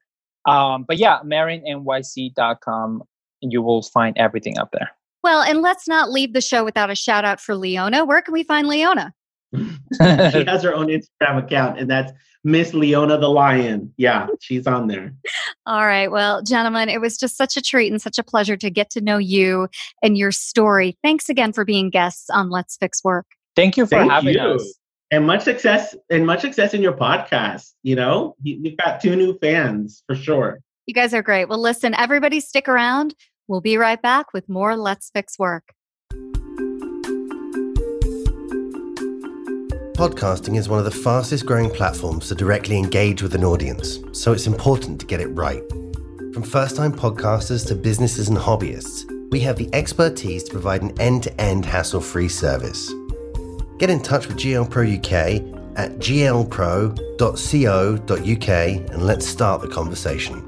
Um, 0.45 0.85
but 0.87 0.97
yeah, 0.97 1.19
marinnyc.com. 1.23 3.03
You 3.41 3.61
will 3.61 3.83
find 3.83 4.17
everything 4.17 4.57
up 4.57 4.69
there. 4.71 4.89
Well, 5.23 5.41
and 5.41 5.61
let's 5.61 5.87
not 5.87 6.09
leave 6.09 6.33
the 6.33 6.41
show 6.41 6.63
without 6.63 6.89
a 6.89 6.95
shout 6.95 7.25
out 7.25 7.39
for 7.39 7.55
Leona. 7.55 8.05
Where 8.05 8.21
can 8.21 8.33
we 8.33 8.43
find 8.43 8.67
Leona? 8.67 9.13
she 9.53 9.59
has 9.99 10.63
her 10.63 10.73
own 10.73 10.87
Instagram 10.87 11.43
account, 11.43 11.79
and 11.79 11.89
that's 11.89 12.11
Miss 12.43 12.73
Leona 12.73 13.17
the 13.17 13.29
Lion. 13.29 13.93
Yeah, 13.97 14.27
she's 14.39 14.65
on 14.67 14.87
there. 14.87 15.13
All 15.65 15.85
right. 15.85 16.09
Well, 16.09 16.41
gentlemen, 16.41 16.89
it 16.89 17.01
was 17.01 17.17
just 17.17 17.37
such 17.37 17.57
a 17.57 17.61
treat 17.61 17.91
and 17.91 18.01
such 18.01 18.17
a 18.17 18.23
pleasure 18.23 18.57
to 18.57 18.69
get 18.69 18.89
to 18.91 19.01
know 19.01 19.17
you 19.17 19.67
and 20.01 20.17
your 20.17 20.31
story. 20.31 20.97
Thanks 21.03 21.29
again 21.29 21.53
for 21.53 21.65
being 21.65 21.89
guests 21.89 22.29
on 22.29 22.49
Let's 22.49 22.77
Fix 22.77 23.03
Work. 23.03 23.25
Thank 23.57 23.75
you 23.75 23.87
for 23.87 23.97
Thank 23.97 24.11
having 24.11 24.35
you. 24.35 24.39
us. 24.39 24.79
And 25.09 25.25
much 25.25 25.41
success 25.41 25.95
and 26.11 26.27
much 26.27 26.41
success 26.41 26.75
in 26.75 26.81
your 26.83 26.93
podcast. 26.93 27.73
You 27.81 27.95
know, 27.95 28.35
you, 28.43 28.59
you've 28.61 28.77
got 28.77 29.01
two 29.01 29.15
new 29.15 29.35
fans 29.39 30.03
for 30.05 30.15
sure. 30.15 30.59
You 30.85 30.93
guys 30.93 31.11
are 31.13 31.23
great. 31.23 31.45
Well, 31.49 31.59
listen, 31.59 31.95
everybody 31.95 32.39
stick 32.39 32.69
around. 32.69 33.15
We'll 33.47 33.61
be 33.61 33.77
right 33.77 33.99
back 33.99 34.31
with 34.31 34.47
more 34.47 34.77
Let's 34.77 35.09
Fix 35.09 35.39
Work. 35.39 35.73
Podcasting 39.95 40.55
is 40.55 40.69
one 40.69 40.77
of 40.77 40.85
the 40.85 40.91
fastest 40.91 41.47
growing 41.47 41.71
platforms 41.71 42.27
to 42.27 42.35
directly 42.35 42.77
engage 42.77 43.23
with 43.23 43.33
an 43.33 43.43
audience, 43.43 43.99
so 44.11 44.33
it's 44.33 44.45
important 44.45 44.99
to 44.99 45.07
get 45.07 45.19
it 45.19 45.29
right. 45.29 45.67
From 46.31 46.43
first 46.43 46.75
time 46.75 46.93
podcasters 46.93 47.65
to 47.69 47.75
businesses 47.75 48.29
and 48.29 48.37
hobbyists, 48.37 49.05
we 49.31 49.39
have 49.39 49.55
the 49.55 49.73
expertise 49.73 50.43
to 50.43 50.51
provide 50.51 50.83
an 50.83 51.01
end 51.01 51.23
to 51.23 51.41
end 51.41 51.65
hassle 51.65 52.01
free 52.01 52.29
service. 52.29 52.93
Get 53.77 53.89
in 53.91 54.01
touch 54.01 54.27
with 54.27 54.37
GL 54.37 54.69
Pro 54.69 54.83
UK 54.83 55.41
at 55.77 55.99
glpro.co.uk 55.99 56.97
and 58.91 59.03
let's 59.03 59.27
start 59.27 59.61
the 59.61 59.67
conversation. 59.67 60.43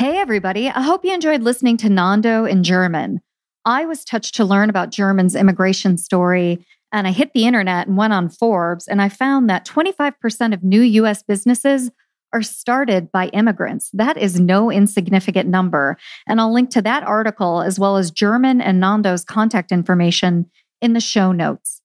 Hey, 0.00 0.18
everybody. 0.18 0.68
I 0.68 0.82
hope 0.82 1.04
you 1.04 1.12
enjoyed 1.12 1.42
listening 1.42 1.76
to 1.78 1.88
Nando 1.88 2.44
in 2.44 2.64
German. 2.64 3.20
I 3.64 3.84
was 3.84 4.04
touched 4.04 4.34
to 4.36 4.44
learn 4.44 4.70
about 4.70 4.90
German's 4.90 5.34
immigration 5.34 5.98
story, 5.98 6.64
and 6.92 7.06
I 7.06 7.10
hit 7.10 7.32
the 7.34 7.46
internet 7.46 7.86
and 7.86 7.96
went 7.96 8.12
on 8.12 8.28
Forbes, 8.28 8.88
and 8.88 9.02
I 9.02 9.08
found 9.08 9.50
that 9.50 9.66
25% 9.66 10.54
of 10.54 10.64
new 10.64 10.80
US 10.80 11.22
businesses 11.22 11.90
are 12.32 12.42
started 12.42 13.10
by 13.12 13.28
immigrants. 13.28 13.90
That 13.92 14.16
is 14.16 14.38
no 14.38 14.70
insignificant 14.70 15.48
number. 15.48 15.96
And 16.26 16.40
I'll 16.40 16.52
link 16.52 16.70
to 16.70 16.82
that 16.82 17.02
article 17.02 17.62
as 17.62 17.78
well 17.78 17.96
as 17.96 18.10
German 18.10 18.60
and 18.60 18.80
Nando's 18.80 19.24
contact 19.24 19.72
information 19.72 20.50
in 20.80 20.92
the 20.92 21.00
show 21.00 21.32
notes. 21.32 21.82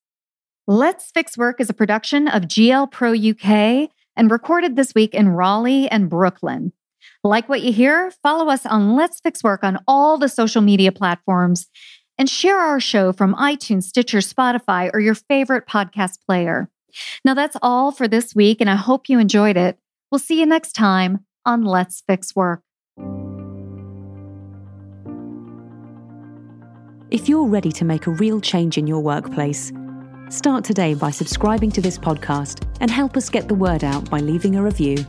Let's 0.67 1.11
Fix 1.11 1.37
Work 1.37 1.59
is 1.59 1.69
a 1.69 1.73
production 1.73 2.27
of 2.27 2.43
GL 2.43 2.91
Pro 2.91 3.13
UK 3.13 3.89
and 4.15 4.31
recorded 4.31 4.75
this 4.75 4.93
week 4.93 5.13
in 5.13 5.29
Raleigh 5.29 5.89
and 5.89 6.09
Brooklyn. 6.09 6.71
Like 7.23 7.49
what 7.49 7.61
you 7.61 7.73
hear? 7.73 8.11
Follow 8.21 8.49
us 8.49 8.65
on 8.65 8.95
Let's 8.95 9.19
Fix 9.19 9.43
Work 9.43 9.63
on 9.63 9.79
all 9.87 10.17
the 10.17 10.29
social 10.29 10.61
media 10.61 10.91
platforms 10.91 11.67
and 12.17 12.29
share 12.29 12.59
our 12.59 12.79
show 12.79 13.11
from 13.11 13.35
iTunes, 13.35 13.83
Stitcher, 13.83 14.19
Spotify, 14.19 14.89
or 14.93 14.99
your 14.99 15.15
favorite 15.15 15.67
podcast 15.67 16.19
player. 16.25 16.69
Now, 17.25 17.33
that's 17.33 17.57
all 17.61 17.91
for 17.91 18.07
this 18.07 18.35
week, 18.35 18.61
and 18.61 18.69
I 18.69 18.75
hope 18.75 19.09
you 19.09 19.19
enjoyed 19.19 19.57
it. 19.57 19.79
We'll 20.13 20.19
see 20.19 20.39
you 20.39 20.45
next 20.45 20.73
time 20.73 21.25
on 21.43 21.63
Let's 21.63 22.03
Fix 22.05 22.35
Work. 22.35 22.61
If 27.09 27.27
you're 27.27 27.47
ready 27.47 27.71
to 27.71 27.83
make 27.83 28.05
a 28.05 28.11
real 28.11 28.39
change 28.39 28.77
in 28.77 28.85
your 28.85 28.99
workplace, 28.99 29.71
start 30.29 30.65
today 30.65 30.93
by 30.93 31.09
subscribing 31.09 31.71
to 31.71 31.81
this 31.81 31.97
podcast 31.97 32.63
and 32.79 32.91
help 32.91 33.17
us 33.17 33.27
get 33.27 33.47
the 33.47 33.55
word 33.55 33.83
out 33.83 34.07
by 34.11 34.19
leaving 34.19 34.55
a 34.55 34.61
review 34.61 35.03